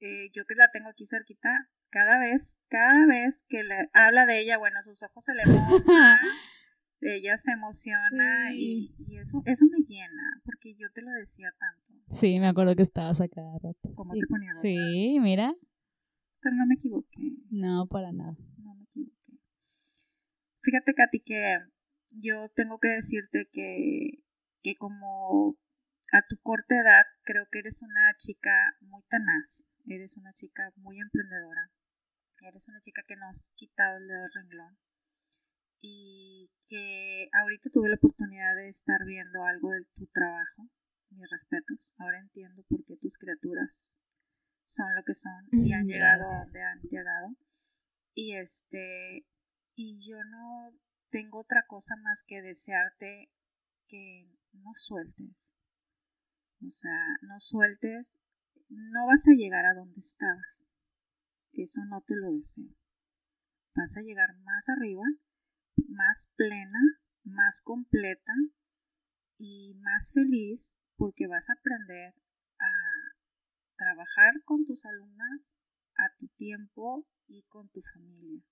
eh, 0.02 0.30
yo 0.34 0.44
que 0.46 0.56
la 0.56 0.70
tengo 0.72 0.90
aquí 0.90 1.06
cerquita, 1.06 1.50
cada 1.90 2.20
vez, 2.20 2.60
cada 2.70 3.06
vez 3.08 3.46
que 3.48 3.64
le 3.64 3.90
habla 3.94 4.26
de 4.26 4.40
ella, 4.42 4.58
bueno, 4.58 4.82
sus 4.82 5.02
ojos 5.04 5.24
se 5.24 5.34
le 5.34 5.44
mojan, 5.48 6.18
ella 7.02 7.38
se 7.38 7.52
emociona 7.52 8.50
Sí. 8.52 8.94
y, 8.98 9.14
y 9.14 9.18
eso, 9.18 9.42
eso 9.46 9.66
me 9.66 9.86
llena, 9.88 10.42
porque 10.44 10.74
yo 10.76 10.88
te 10.94 11.02
lo 11.02 11.12
decía 11.12 11.54
tanto. 11.60 11.94
Sí, 12.12 12.40
me 12.40 12.48
acuerdo 12.48 12.76
que 12.76 12.84
estabas 12.84 13.22
a 13.22 13.28
cada 13.28 13.54
rato. 13.60 13.94
¿Cómo 13.96 14.14
te 14.14 14.26
ponía 14.28 14.52
roja? 14.52 14.62
Sí, 14.62 15.18
mira. 15.22 15.54
Pero 16.42 16.56
no 16.56 16.66
me 16.66 16.76
equivoqué, 16.76 17.20
No, 17.52 17.88
para 17.88 18.12
nada. 18.12 18.36
no 18.58 18.76
me 18.76 18.84
equivoqué. 18.84 19.38
Fíjate, 20.64 20.94
Katy, 20.94 21.20
que 21.22 21.58
yo 22.20 22.50
tengo 22.56 22.80
que 22.80 22.90
decirte 22.90 23.48
que, 23.52 24.24
que 24.62 24.76
como 24.76 25.58
a 26.12 26.22
tu 26.28 26.38
corta 26.42 26.76
edad, 26.76 27.04
creo 27.32 27.48
que 27.50 27.60
eres 27.60 27.82
una 27.82 28.14
chica 28.18 28.76
muy 28.82 29.04
tenaz, 29.04 29.66
eres 29.88 30.18
una 30.18 30.34
chica 30.34 30.70
muy 30.76 31.00
emprendedora, 31.00 31.72
eres 32.42 32.68
una 32.68 32.82
chica 32.82 33.04
que 33.08 33.16
no 33.16 33.26
has 33.28 33.42
quitado 33.56 33.98
el 33.98 34.08
dedo 34.08 34.22
del 34.22 34.34
renglón 34.34 34.78
y 35.80 36.52
que 36.68 37.30
ahorita 37.32 37.70
tuve 37.72 37.88
la 37.88 37.96
oportunidad 37.96 38.56
de 38.58 38.68
estar 38.68 39.06
viendo 39.06 39.46
algo 39.46 39.72
de 39.72 39.86
tu 39.94 40.08
trabajo, 40.08 40.68
mis 41.12 41.30
respetos, 41.30 41.94
ahora 42.00 42.20
entiendo 42.20 42.64
por 42.68 42.84
qué 42.84 42.98
tus 42.98 43.18
criaturas 43.18 43.96
son 44.66 44.94
lo 44.96 45.04
que 45.04 45.14
son 45.14 45.48
y 45.54 45.72
han 45.72 45.88
llegado 45.88 46.30
a 46.30 46.44
donde 46.44 46.62
han 46.62 46.82
llegado 46.82 47.30
y 48.14 48.36
este 48.36 49.26
y 49.76 50.06
yo 50.06 50.22
no 50.26 50.74
tengo 51.12 51.40
otra 51.40 51.64
cosa 51.68 51.96
más 52.04 52.24
que 52.28 52.42
desearte 52.42 53.32
que 53.88 54.30
no 54.52 54.72
sueltes. 54.74 55.54
O 56.66 56.70
sea, 56.70 57.18
no 57.24 57.40
sueltes, 57.40 58.18
no 58.70 59.06
vas 59.08 59.28
a 59.28 59.36
llegar 59.36 59.66
a 59.66 59.74
donde 59.74 60.00
estabas. 60.00 60.66
Eso 61.54 61.82
no 61.90 62.02
te 62.02 62.16
lo 62.16 62.32
deseo. 62.32 62.70
Vas 63.76 63.98
a 63.98 64.02
llegar 64.02 64.30
más 64.44 64.70
arriba, 64.70 65.04
más 65.88 66.30
plena, 66.36 66.80
más 67.24 67.62
completa 67.62 68.34
y 69.38 69.76
más 69.82 70.12
feliz 70.14 70.78
porque 70.98 71.28
vas 71.28 71.50
a 71.50 71.54
aprender 71.54 72.14
a 72.60 72.72
trabajar 73.76 74.34
con 74.46 74.66
tus 74.66 74.86
alumnas 74.86 75.56
a 75.98 76.16
tu 76.20 76.28
tiempo 76.38 77.08
y 77.28 77.44
con 77.44 77.70
tu 77.70 77.82
familia 77.94 78.44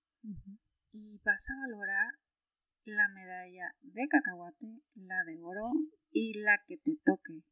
y 0.92 1.20
vas 1.24 1.48
a 1.50 1.60
valorar 1.60 2.12
la 2.84 3.08
medalla 3.08 3.74
de 3.80 4.08
cacahuate, 4.08 4.82
la 4.94 5.24
de 5.24 5.40
oro 5.40 5.70
y 6.10 6.34
la 6.40 6.58
que 6.66 6.78
te 6.78 6.96
toque. 7.04 7.42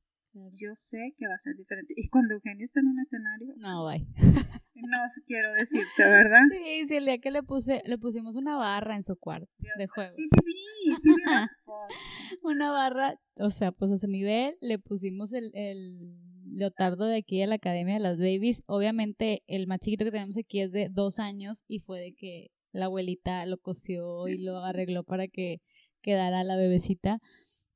Yo 0.55 0.75
sé 0.75 1.15
que 1.17 1.27
va 1.27 1.35
a 1.35 1.39
ser 1.39 1.57
diferente. 1.57 1.95
Y 1.97 2.09
cuando 2.09 2.35
Eugenio 2.35 2.65
está 2.65 2.81
en 2.81 2.87
un 2.87 3.01
escenario, 3.01 3.55
No, 3.57 3.87
bye. 3.87 4.07
no 4.75 4.99
quiero 5.27 5.53
decirte, 5.53 6.05
¿verdad? 6.05 6.43
Sí, 6.51 6.87
sí, 6.89 6.97
el 6.97 7.05
día 7.05 7.19
que 7.19 7.31
le 7.31 7.43
puse, 7.43 7.83
le 7.85 7.99
pusimos 7.99 8.37
una 8.37 8.57
barra 8.57 8.97
en 8.97 9.03
su 9.03 9.17
cuarto 9.17 9.51
de 9.77 9.87
juego. 9.87 10.13
Sí, 10.15 10.25
sí 10.29 10.41
vi, 10.45 10.97
sí 11.03 11.11
vi. 11.11 11.23
Una 12.45 12.71
barra, 12.71 13.15
o 13.37 13.51
sea, 13.51 13.73
pues 13.73 13.91
a 13.93 13.99
su 13.99 14.09
nivel, 14.09 14.57
le 14.61 14.79
pusimos 14.79 15.33
el, 15.33 15.51
el 15.55 16.17
leotardo 16.45 17.05
de 17.05 17.17
aquí 17.17 17.39
de 17.41 17.47
la 17.47 17.57
Academia 17.57 17.95
de 17.95 18.01
las 18.01 18.19
Babies. 18.19 18.63
Obviamente, 18.67 19.43
el 19.47 19.67
más 19.67 19.81
chiquito 19.81 20.05
que 20.05 20.11
tenemos 20.11 20.37
aquí 20.37 20.61
es 20.61 20.73
de 20.73 20.89
dos 20.91 21.19
años 21.19 21.63
y 21.67 21.81
fue 21.81 22.01
de 22.01 22.15
que 22.15 22.51
la 22.73 22.87
abuelita 22.87 23.45
lo 23.47 23.59
cosió 23.59 24.29
y 24.29 24.39
lo 24.39 24.59
arregló 24.59 25.05
para 25.05 25.29
que 25.29 25.61
quedara 26.03 26.45
la 26.45 26.57
bebecita. 26.57 27.19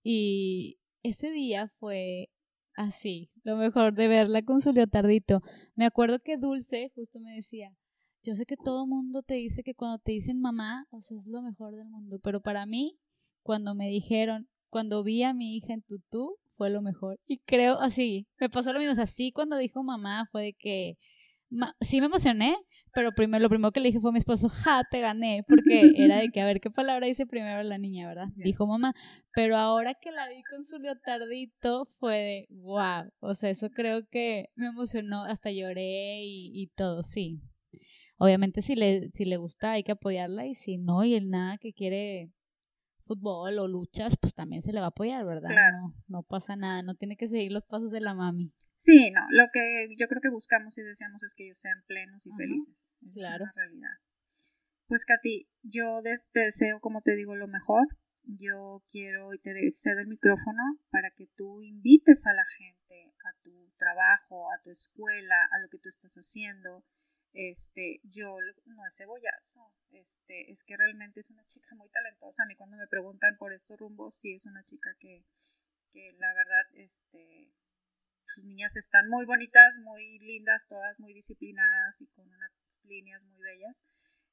Y 0.02 0.78
ese 1.02 1.30
día 1.30 1.70
fue 1.78 2.28
así, 2.74 3.30
lo 3.44 3.56
mejor 3.56 3.94
de 3.94 4.08
verla 4.08 4.42
con 4.42 4.60
su 4.60 4.72
leotardito. 4.72 5.40
Me 5.74 5.86
acuerdo 5.86 6.18
que 6.20 6.36
Dulce 6.36 6.90
justo 6.94 7.20
me 7.20 7.34
decía, 7.34 7.74
yo 8.22 8.34
sé 8.34 8.46
que 8.46 8.56
todo 8.56 8.86
mundo 8.86 9.22
te 9.22 9.34
dice 9.34 9.62
que 9.62 9.74
cuando 9.74 9.98
te 9.98 10.12
dicen 10.12 10.40
mamá, 10.40 10.86
o 10.90 10.98
es 10.98 11.26
lo 11.26 11.42
mejor 11.42 11.74
del 11.74 11.88
mundo, 11.88 12.18
pero 12.22 12.40
para 12.40 12.66
mí, 12.66 12.98
cuando 13.42 13.74
me 13.74 13.88
dijeron, 13.88 14.48
cuando 14.70 15.02
vi 15.02 15.22
a 15.22 15.34
mi 15.34 15.56
hija 15.56 15.74
en 15.74 15.82
tutú, 15.82 16.36
fue 16.56 16.70
lo 16.70 16.82
mejor. 16.82 17.18
Y 17.26 17.38
creo 17.38 17.80
así, 17.80 18.28
me 18.38 18.48
pasó 18.48 18.72
lo 18.72 18.78
mismo, 18.78 18.92
o 18.92 19.06
sea, 19.06 19.32
cuando 19.34 19.56
dijo 19.56 19.82
mamá 19.82 20.28
fue 20.30 20.42
de 20.42 20.52
que 20.54 20.98
sí 21.80 22.00
me 22.00 22.06
emocioné, 22.06 22.56
pero 22.94 23.12
primero, 23.12 23.42
lo 23.42 23.48
primero 23.48 23.72
que 23.72 23.80
le 23.80 23.88
dije 23.88 24.00
fue 24.00 24.10
a 24.10 24.12
mi 24.12 24.18
esposo, 24.18 24.48
ja, 24.48 24.82
te 24.90 25.00
gané, 25.00 25.44
porque 25.46 25.92
era 25.96 26.16
de 26.16 26.28
que 26.30 26.40
a 26.40 26.46
ver 26.46 26.60
qué 26.60 26.70
palabra 26.70 27.06
dice 27.06 27.26
primero 27.26 27.62
la 27.62 27.78
niña, 27.78 28.08
¿verdad? 28.08 28.28
Dijo 28.36 28.66
mamá, 28.66 28.94
pero 29.34 29.56
ahora 29.56 29.94
que 29.94 30.10
la 30.12 30.28
vi 30.28 30.42
con 30.44 30.64
su 30.64 30.78
leotardito 30.78 31.88
fue 31.98 32.16
de, 32.16 32.46
wow, 32.50 33.10
o 33.20 33.34
sea, 33.34 33.50
eso 33.50 33.70
creo 33.70 34.06
que 34.08 34.50
me 34.54 34.68
emocionó, 34.68 35.24
hasta 35.24 35.50
lloré 35.50 36.22
y, 36.24 36.50
y 36.54 36.66
todo, 36.68 37.02
sí. 37.02 37.40
Obviamente 38.18 38.62
si 38.62 38.76
le, 38.76 39.10
si 39.12 39.24
le 39.24 39.36
gusta 39.36 39.72
hay 39.72 39.82
que 39.82 39.92
apoyarla 39.92 40.46
y 40.46 40.54
si 40.54 40.78
no, 40.78 41.04
y 41.04 41.14
el 41.14 41.28
nada 41.30 41.58
que 41.58 41.72
quiere 41.72 42.30
fútbol 43.04 43.58
o 43.58 43.68
luchas, 43.68 44.16
pues 44.16 44.34
también 44.34 44.62
se 44.62 44.72
le 44.72 44.80
va 44.80 44.86
a 44.86 44.88
apoyar, 44.90 45.24
¿verdad? 45.24 45.50
No, 45.50 45.94
no 46.08 46.22
pasa 46.22 46.56
nada, 46.56 46.82
no 46.82 46.94
tiene 46.94 47.16
que 47.16 47.26
seguir 47.26 47.52
los 47.52 47.64
pasos 47.64 47.90
de 47.90 48.00
la 48.00 48.14
mami. 48.14 48.52
Sí, 48.82 49.12
no, 49.12 49.20
lo 49.30 49.46
que 49.52 49.94
yo 49.96 50.08
creo 50.08 50.20
que 50.20 50.28
buscamos 50.28 50.76
y 50.76 50.82
deseamos 50.82 51.22
es 51.22 51.34
que 51.36 51.44
ellos 51.44 51.60
sean 51.60 51.84
plenos 51.86 52.26
y 52.26 52.32
felices. 52.32 52.90
claro. 53.14 53.44
Es 53.44 53.52
una 53.52 53.52
realidad. 53.54 53.96
Pues 54.88 55.04
Katy, 55.04 55.48
yo 55.62 56.02
te 56.02 56.40
deseo, 56.40 56.80
como 56.80 57.00
te 57.00 57.14
digo, 57.14 57.36
lo 57.36 57.46
mejor. 57.46 57.86
Yo 58.24 58.82
quiero 58.90 59.32
y 59.34 59.38
te 59.38 59.54
cedo 59.70 60.00
el 60.00 60.08
micrófono 60.08 60.62
para 60.90 61.12
que 61.12 61.28
tú 61.36 61.62
invites 61.62 62.26
a 62.26 62.32
la 62.34 62.44
gente 62.44 63.14
a 63.24 63.40
tu 63.44 63.70
trabajo, 63.78 64.50
a 64.50 64.60
tu 64.62 64.70
escuela, 64.70 65.44
a 65.52 65.60
lo 65.62 65.68
que 65.68 65.78
tú 65.78 65.88
estás 65.88 66.14
haciendo. 66.14 66.84
Este, 67.32 68.00
yo 68.02 68.36
no 68.66 68.84
es 68.84 68.96
cebollazo, 68.96 69.72
este, 69.90 70.50
es 70.50 70.64
que 70.64 70.76
realmente 70.76 71.20
es 71.20 71.30
una 71.30 71.46
chica 71.46 71.76
muy 71.76 71.88
talentosa. 71.90 72.42
A 72.42 72.46
mí 72.46 72.56
cuando 72.56 72.76
me 72.76 72.88
preguntan 72.88 73.36
por 73.38 73.52
estos 73.52 73.78
rumbos, 73.78 74.16
sí 74.16 74.34
es 74.34 74.44
una 74.46 74.64
chica 74.64 74.90
que, 74.98 75.24
que 75.92 76.04
la 76.18 76.34
verdad, 76.34 76.66
este, 76.74 77.52
sus 78.34 78.44
niñas 78.44 78.76
están 78.76 79.08
muy 79.08 79.24
bonitas, 79.26 79.78
muy 79.84 80.18
lindas, 80.18 80.66
todas 80.68 80.98
muy 80.98 81.12
disciplinadas 81.14 82.00
y 82.00 82.06
con 82.08 82.26
unas 82.26 82.82
líneas 82.84 83.24
muy 83.26 83.40
bellas. 83.40 83.84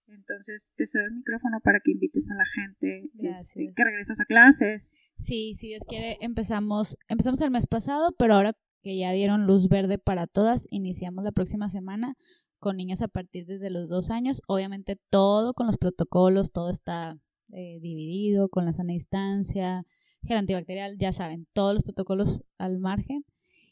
Entonces 0.07 0.71
te 0.75 0.87
cedo 0.87 1.05
el 1.05 1.15
micrófono 1.15 1.59
para 1.63 1.79
que 1.83 1.91
invites 1.91 2.29
a 2.31 2.35
la 2.35 2.45
gente 2.45 3.09
este, 3.19 3.71
que 3.75 3.83
regresas 3.83 4.19
a 4.19 4.25
clases. 4.25 4.95
Sí, 5.17 5.53
si 5.55 5.67
Dios 5.67 5.83
quiere, 5.87 6.17
empezamos, 6.21 6.97
empezamos 7.07 7.41
el 7.41 7.51
mes 7.51 7.67
pasado, 7.67 8.15
pero 8.17 8.33
ahora 8.33 8.53
que 8.81 8.97
ya 8.97 9.11
dieron 9.11 9.45
luz 9.45 9.69
verde 9.69 9.97
para 9.99 10.25
todas, 10.25 10.65
iniciamos 10.71 11.23
la 11.23 11.31
próxima 11.31 11.69
semana 11.69 12.15
con 12.57 12.77
niñas 12.77 13.01
a 13.01 13.07
partir 13.07 13.45
desde 13.45 13.69
los 13.69 13.89
dos 13.89 14.09
años. 14.09 14.41
Obviamente 14.47 14.99
todo 15.09 15.53
con 15.53 15.67
los 15.67 15.77
protocolos, 15.77 16.51
todo 16.51 16.71
está 16.71 17.17
eh, 17.51 17.79
dividido 17.81 18.49
con 18.49 18.65
la 18.65 18.73
sana 18.73 18.93
distancia, 18.93 19.83
gel 20.23 20.37
antibacterial, 20.37 20.97
ya 20.97 21.13
saben, 21.13 21.47
todos 21.53 21.73
los 21.73 21.83
protocolos 21.83 22.43
al 22.57 22.79
margen. 22.79 23.25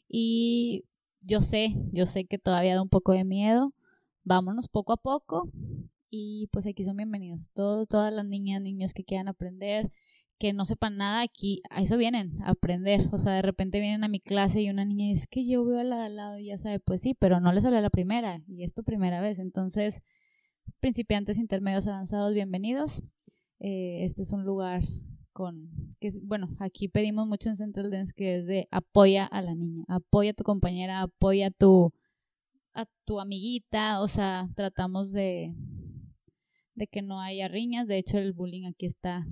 Y 0.08 0.84
yo 1.20 1.42
sé, 1.42 1.74
yo 1.92 2.06
sé 2.06 2.24
que 2.24 2.38
todavía 2.38 2.74
da 2.74 2.82
un 2.82 2.88
poco 2.88 3.12
de 3.12 3.24
miedo. 3.24 3.74
Vámonos 4.24 4.68
poco 4.68 4.92
a 4.92 4.96
poco 4.96 5.50
y 6.10 6.48
pues 6.52 6.66
aquí 6.66 6.84
son 6.84 6.96
bienvenidos. 6.96 7.50
Todo, 7.54 7.86
todas 7.86 8.12
las 8.12 8.26
niñas, 8.26 8.62
niños 8.62 8.94
que 8.94 9.04
quieran 9.04 9.28
aprender, 9.28 9.92
que 10.38 10.52
no 10.52 10.64
sepan 10.64 10.96
nada 10.96 11.22
aquí, 11.22 11.62
a 11.70 11.82
eso 11.82 11.96
vienen, 11.96 12.38
aprender. 12.44 13.08
O 13.12 13.18
sea, 13.18 13.34
de 13.34 13.42
repente 13.42 13.80
vienen 13.80 14.04
a 14.04 14.08
mi 14.08 14.20
clase 14.20 14.62
y 14.62 14.70
una 14.70 14.84
niña 14.84 15.08
dice 15.08 15.26
que 15.30 15.46
yo 15.46 15.64
veo 15.64 15.80
a 15.80 15.84
la 15.84 15.96
de 15.98 16.06
al 16.06 16.16
lado 16.16 16.38
y 16.38 16.46
ya 16.46 16.58
sabe, 16.58 16.80
pues 16.80 17.02
sí, 17.02 17.14
pero 17.14 17.40
no 17.40 17.52
les 17.52 17.64
hablé 17.64 17.80
la 17.82 17.90
primera 17.90 18.40
y 18.48 18.64
es 18.64 18.74
tu 18.74 18.84
primera 18.84 19.20
vez. 19.20 19.38
Entonces, 19.38 20.02
principiantes, 20.80 21.38
intermedios, 21.38 21.86
avanzados, 21.86 22.34
bienvenidos. 22.34 23.02
Eh, 23.60 24.04
este 24.04 24.22
es 24.22 24.32
un 24.32 24.44
lugar 24.44 24.82
con, 25.38 25.94
que 26.00 26.10
bueno, 26.22 26.48
aquí 26.58 26.88
pedimos 26.88 27.28
mucho 27.28 27.48
en 27.48 27.54
Central 27.54 27.92
Dance 27.92 28.12
que 28.12 28.38
es 28.38 28.46
de 28.46 28.66
apoya 28.72 29.24
a 29.24 29.40
la 29.40 29.54
niña, 29.54 29.84
apoya 29.86 30.32
a 30.32 30.34
tu 30.34 30.42
compañera, 30.42 31.00
apoya 31.00 31.46
a 31.46 31.50
tu, 31.52 31.92
a 32.74 32.86
tu 33.04 33.20
amiguita, 33.20 34.00
o 34.00 34.08
sea, 34.08 34.48
tratamos 34.56 35.12
de, 35.12 35.54
de 36.74 36.88
que 36.88 37.02
no 37.02 37.20
haya 37.20 37.46
riñas, 37.46 37.86
de 37.86 37.98
hecho 37.98 38.18
el 38.18 38.32
bullying 38.32 38.66
aquí 38.66 38.86
está 38.86 39.28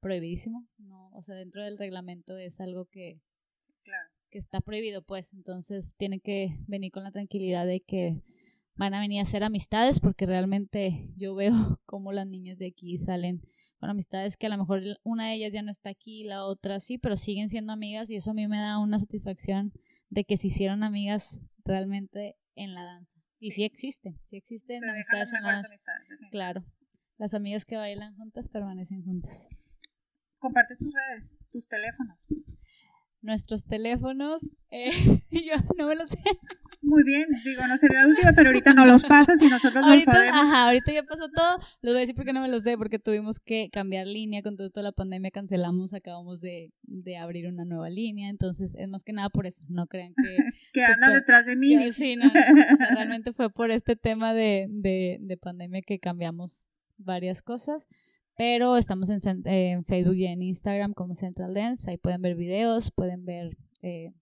prohibidísimo, 0.00 0.66
no, 0.78 1.10
o 1.10 1.22
sea, 1.24 1.34
dentro 1.34 1.62
del 1.62 1.76
reglamento 1.76 2.38
es 2.38 2.58
algo 2.62 2.86
que, 2.86 3.20
que 4.30 4.38
está 4.38 4.62
prohibido, 4.62 5.02
pues, 5.02 5.34
entonces 5.34 5.92
tiene 5.98 6.20
que 6.20 6.56
venir 6.68 6.90
con 6.90 7.04
la 7.04 7.12
tranquilidad 7.12 7.66
de 7.66 7.80
que 7.80 8.22
van 8.76 8.94
a 8.94 9.00
venir 9.00 9.18
a 9.18 9.24
hacer 9.24 9.44
amistades 9.44 10.00
porque 10.00 10.24
realmente 10.24 11.12
yo 11.18 11.34
veo 11.34 11.52
cómo 11.84 12.12
las 12.12 12.26
niñas 12.26 12.56
de 12.56 12.68
aquí 12.68 12.96
salen 12.96 13.42
con 13.80 13.88
amistades 13.88 14.36
que 14.36 14.46
a 14.46 14.50
lo 14.50 14.58
mejor 14.58 14.82
una 15.02 15.28
de 15.28 15.34
ellas 15.34 15.54
ya 15.54 15.62
no 15.62 15.70
está 15.70 15.88
aquí, 15.88 16.22
la 16.24 16.44
otra 16.44 16.78
sí, 16.80 16.98
pero 16.98 17.16
siguen 17.16 17.48
siendo 17.48 17.72
amigas 17.72 18.10
y 18.10 18.16
eso 18.16 18.30
a 18.30 18.34
mí 18.34 18.46
me 18.46 18.58
da 18.58 18.78
una 18.78 18.98
satisfacción 18.98 19.72
de 20.10 20.24
que 20.24 20.36
se 20.36 20.48
hicieron 20.48 20.82
amigas 20.82 21.40
realmente 21.64 22.36
en 22.54 22.74
la 22.74 22.84
danza. 22.84 23.14
Y 23.40 23.52
sí 23.52 23.64
existen, 23.64 24.20
sí 24.28 24.36
existen 24.36 24.86
amistades 24.86 25.32
en 25.32 25.42
la 25.42 25.52
danza. 25.52 25.74
claro, 26.30 26.64
las 27.16 27.32
amigas 27.32 27.64
que 27.64 27.76
bailan 27.76 28.14
juntas 28.16 28.50
permanecen 28.50 29.02
juntas. 29.02 29.48
Comparte 30.38 30.76
tus 30.76 30.92
redes, 30.92 31.38
tus 31.50 31.66
teléfonos. 31.66 32.18
Nuestros 33.22 33.64
teléfonos, 33.66 34.40
eh, 34.70 34.92
yo 35.30 35.54
no 35.76 35.86
me 35.86 35.96
lo 35.96 36.06
sé. 36.08 36.18
Muy 36.82 37.04
bien, 37.04 37.26
digo, 37.44 37.66
no 37.66 37.76
sería 37.76 38.02
la 38.02 38.08
última, 38.08 38.32
pero 38.32 38.48
ahorita 38.48 38.72
no 38.72 38.86
los 38.86 39.04
pasas 39.04 39.40
y 39.42 39.48
nosotros 39.48 39.84
ahorita, 39.84 40.10
los 40.10 40.18
podemos. 40.18 40.40
Ajá, 40.40 40.64
ahorita 40.64 40.92
ya 40.92 41.02
pasó 41.02 41.28
todo. 41.28 41.58
Les 41.82 41.92
voy 41.92 41.98
a 41.98 42.00
decir 42.00 42.14
porque 42.14 42.32
no 42.32 42.40
me 42.40 42.48
los 42.48 42.62
sé, 42.62 42.78
porque 42.78 42.98
tuvimos 42.98 43.38
que 43.38 43.68
cambiar 43.70 44.06
línea 44.06 44.42
con 44.42 44.56
todo 44.56 44.66
esto 44.66 44.80
de 44.80 44.84
la 44.84 44.92
pandemia, 44.92 45.30
cancelamos, 45.30 45.92
acabamos 45.92 46.40
de, 46.40 46.72
de 46.82 47.18
abrir 47.18 47.46
una 47.46 47.66
nueva 47.66 47.90
línea, 47.90 48.30
entonces 48.30 48.74
es 48.76 48.88
más 48.88 49.04
que 49.04 49.12
nada 49.12 49.28
por 49.28 49.46
eso, 49.46 49.62
no 49.68 49.86
crean 49.86 50.14
que... 50.16 50.36
que 50.72 50.84
andan 50.84 51.12
detrás 51.12 51.44
de 51.44 51.56
mí. 51.56 51.92
sí, 51.92 52.16
no, 52.16 52.30
realmente 52.94 53.34
fue 53.34 53.50
por 53.50 53.70
este 53.70 53.94
tema 53.94 54.32
de, 54.32 54.66
de, 54.70 55.18
de 55.20 55.36
pandemia 55.36 55.82
que 55.82 55.98
cambiamos 55.98 56.62
varias 56.96 57.42
cosas. 57.42 57.86
Pero 58.40 58.78
estamos 58.78 59.10
en, 59.10 59.20
Facebook 59.84 60.16
y 60.16 60.26
en 60.26 60.40
Instagram 60.40 60.94
como 60.94 61.14
Central 61.14 61.52
Dance. 61.52 61.90
Ahí 61.90 61.98
pueden 61.98 62.22
ver 62.22 62.36
videos, 62.36 62.90
pueden 62.90 63.26
ver 63.26 63.54
eh, 63.82 64.14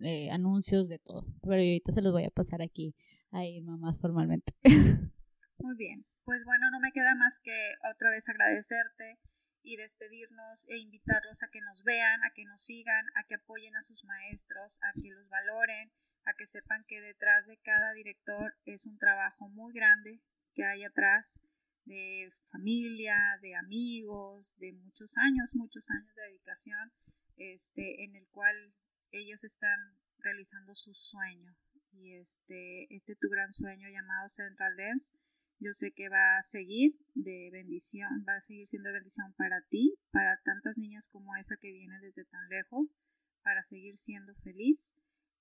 eh, 0.00 0.30
anuncios, 0.30 0.88
de 0.88 1.00
todo. 1.00 1.26
Pero 1.42 1.54
ahorita 1.54 1.90
se 1.90 2.02
los 2.02 2.12
voy 2.12 2.22
a 2.22 2.30
pasar 2.30 2.62
aquí 2.62 2.94
a 3.32 3.44
Irma 3.44 3.78
más 3.78 3.98
formalmente. 3.98 4.54
Muy 5.58 5.74
bien. 5.74 6.06
Pues 6.22 6.44
bueno, 6.44 6.70
no 6.70 6.78
me 6.78 6.92
queda 6.92 7.16
más 7.16 7.40
que 7.40 7.74
otra 7.92 8.12
vez 8.12 8.28
agradecerte 8.28 9.18
y 9.64 9.74
despedirnos 9.74 10.68
e 10.68 10.78
invitarlos 10.78 11.42
a 11.42 11.48
que 11.48 11.60
nos 11.62 11.82
vean, 11.82 12.22
a 12.22 12.30
que 12.32 12.44
nos 12.44 12.62
sigan, 12.62 13.06
a 13.16 13.26
que 13.26 13.34
apoyen 13.34 13.74
a 13.74 13.82
sus 13.82 14.04
maestros, 14.04 14.78
a 14.82 14.92
que 15.02 15.10
los 15.10 15.28
valoren, 15.28 15.90
a 16.26 16.34
que 16.38 16.46
sepan 16.46 16.84
que 16.86 17.00
detrás 17.00 17.44
de 17.48 17.56
cada 17.56 17.92
director 17.92 18.54
es 18.66 18.86
un 18.86 18.98
trabajo 18.98 19.48
muy 19.48 19.74
grande 19.74 20.20
que 20.54 20.64
hay 20.64 20.84
atrás 20.84 21.40
de 21.86 22.32
familia, 22.50 23.16
de 23.40 23.54
amigos, 23.54 24.56
de 24.58 24.72
muchos 24.72 25.16
años, 25.16 25.54
muchos 25.54 25.88
años 25.90 26.14
de 26.14 26.22
dedicación, 26.22 26.92
este, 27.36 28.04
en 28.04 28.16
el 28.16 28.26
cual 28.28 28.74
ellos 29.12 29.44
están 29.44 29.78
realizando 30.18 30.74
su 30.74 30.92
sueño 30.94 31.56
y 31.92 32.14
este, 32.14 32.92
este 32.94 33.16
tu 33.16 33.28
gran 33.28 33.52
sueño 33.52 33.88
llamado 33.88 34.28
Central 34.28 34.76
Dance, 34.76 35.12
yo 35.58 35.72
sé 35.72 35.92
que 35.92 36.08
va 36.10 36.38
a 36.38 36.42
seguir 36.42 36.98
de 37.14 37.48
bendición, 37.50 38.24
va 38.28 38.36
a 38.36 38.42
seguir 38.42 38.66
siendo 38.66 38.88
de 38.88 38.96
bendición 38.96 39.32
para 39.34 39.62
ti, 39.70 39.94
para 40.10 40.38
tantas 40.44 40.76
niñas 40.76 41.08
como 41.08 41.34
esa 41.36 41.56
que 41.56 41.72
viene 41.72 41.98
desde 42.00 42.24
tan 42.26 42.46
lejos, 42.50 42.94
para 43.42 43.62
seguir 43.62 43.96
siendo 43.96 44.34
feliz. 44.34 44.92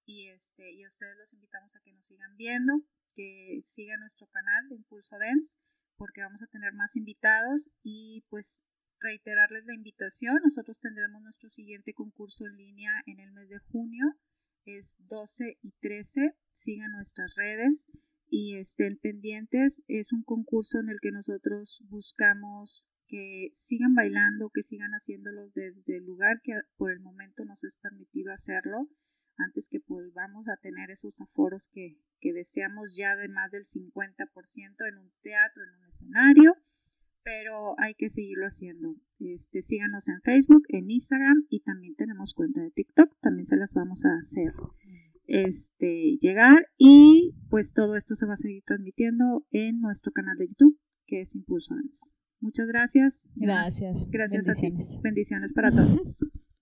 Y 0.05 0.29
este, 0.29 0.71
y 0.71 0.83
a 0.83 0.87
ustedes 0.87 1.17
los 1.17 1.33
invitamos 1.33 1.75
a 1.75 1.81
que 1.81 1.91
nos 1.91 2.05
sigan 2.05 2.37
viendo, 2.37 2.81
que 3.15 3.59
sigan 3.63 3.99
nuestro 3.99 4.27
canal 4.27 4.69
de 4.69 4.75
Impulso 4.75 5.17
Dance, 5.17 5.57
porque 5.97 6.21
vamos 6.21 6.41
a 6.41 6.47
tener 6.47 6.73
más 6.73 6.95
invitados 6.95 7.69
y 7.83 8.23
pues 8.29 8.63
reiterarles 8.99 9.65
la 9.65 9.75
invitación. 9.75 10.39
Nosotros 10.43 10.79
tendremos 10.79 11.21
nuestro 11.21 11.49
siguiente 11.49 11.93
concurso 11.93 12.45
en 12.45 12.57
línea 12.57 12.91
en 13.05 13.19
el 13.19 13.31
mes 13.31 13.49
de 13.49 13.59
junio. 13.59 14.05
Es 14.65 14.97
12 15.07 15.57
y 15.61 15.71
13. 15.81 16.35
Sigan 16.51 16.91
nuestras 16.91 17.33
redes 17.35 17.87
y 18.29 18.57
estén 18.57 18.97
pendientes. 18.97 19.83
Es 19.87 20.11
un 20.11 20.23
concurso 20.23 20.79
en 20.79 20.89
el 20.89 20.99
que 21.01 21.11
nosotros 21.11 21.83
buscamos 21.89 22.89
que 23.07 23.49
sigan 23.53 23.93
bailando, 23.93 24.49
que 24.53 24.63
sigan 24.63 24.91
haciéndolo 24.91 25.49
desde 25.53 25.97
el 25.97 26.05
lugar 26.05 26.41
que 26.43 26.53
por 26.77 26.91
el 26.91 26.99
momento 26.99 27.45
nos 27.45 27.63
es 27.63 27.77
permitido 27.77 28.33
hacerlo, 28.33 28.89
antes 29.37 29.67
que 29.69 29.79
volvamos 29.87 30.47
a 30.47 30.57
tener 30.57 30.91
esos 30.91 31.19
aforos 31.21 31.69
que, 31.71 31.97
que 32.19 32.33
deseamos 32.33 32.95
ya 32.95 33.15
de 33.15 33.27
más 33.27 33.51
del 33.51 33.63
50% 33.63 34.87
en 34.87 34.97
un 34.97 35.11
teatro, 35.21 35.63
en 35.63 35.79
un 35.79 35.87
escenario 35.87 36.55
pero 37.25 37.73
hay 37.79 37.95
que 37.95 38.07
seguirlo 38.07 38.45
haciendo. 38.45 38.95
Este, 39.19 39.61
síganos 39.61 40.07
en 40.09 40.21
Facebook, 40.21 40.63
en 40.69 40.91
Instagram 40.91 41.45
y 41.49 41.61
también 41.61 41.95
tenemos 41.95 42.35
cuenta 42.35 42.61
de 42.61 42.69
TikTok, 42.69 43.11
también 43.19 43.47
se 43.47 43.57
las 43.57 43.73
vamos 43.73 44.05
a 44.05 44.15
hacer 44.15 44.53
este, 45.25 46.17
llegar 46.21 46.67
y 46.77 47.33
pues 47.49 47.73
todo 47.73 47.95
esto 47.95 48.13
se 48.13 48.27
va 48.27 48.33
a 48.33 48.37
seguir 48.37 48.63
transmitiendo 48.63 49.45
en 49.49 49.81
nuestro 49.81 50.11
canal 50.11 50.37
de 50.37 50.47
YouTube 50.49 50.79
que 51.07 51.21
es 51.21 51.35
Impulso 51.35 51.75
Muchas 52.39 52.67
gracias. 52.67 53.27
Gracias. 53.35 54.05
Gracias 54.09 54.47
a 54.47 54.53
ti. 54.53 54.71
Bendiciones 55.01 55.51
para 55.53 55.71
todos. 55.71 56.23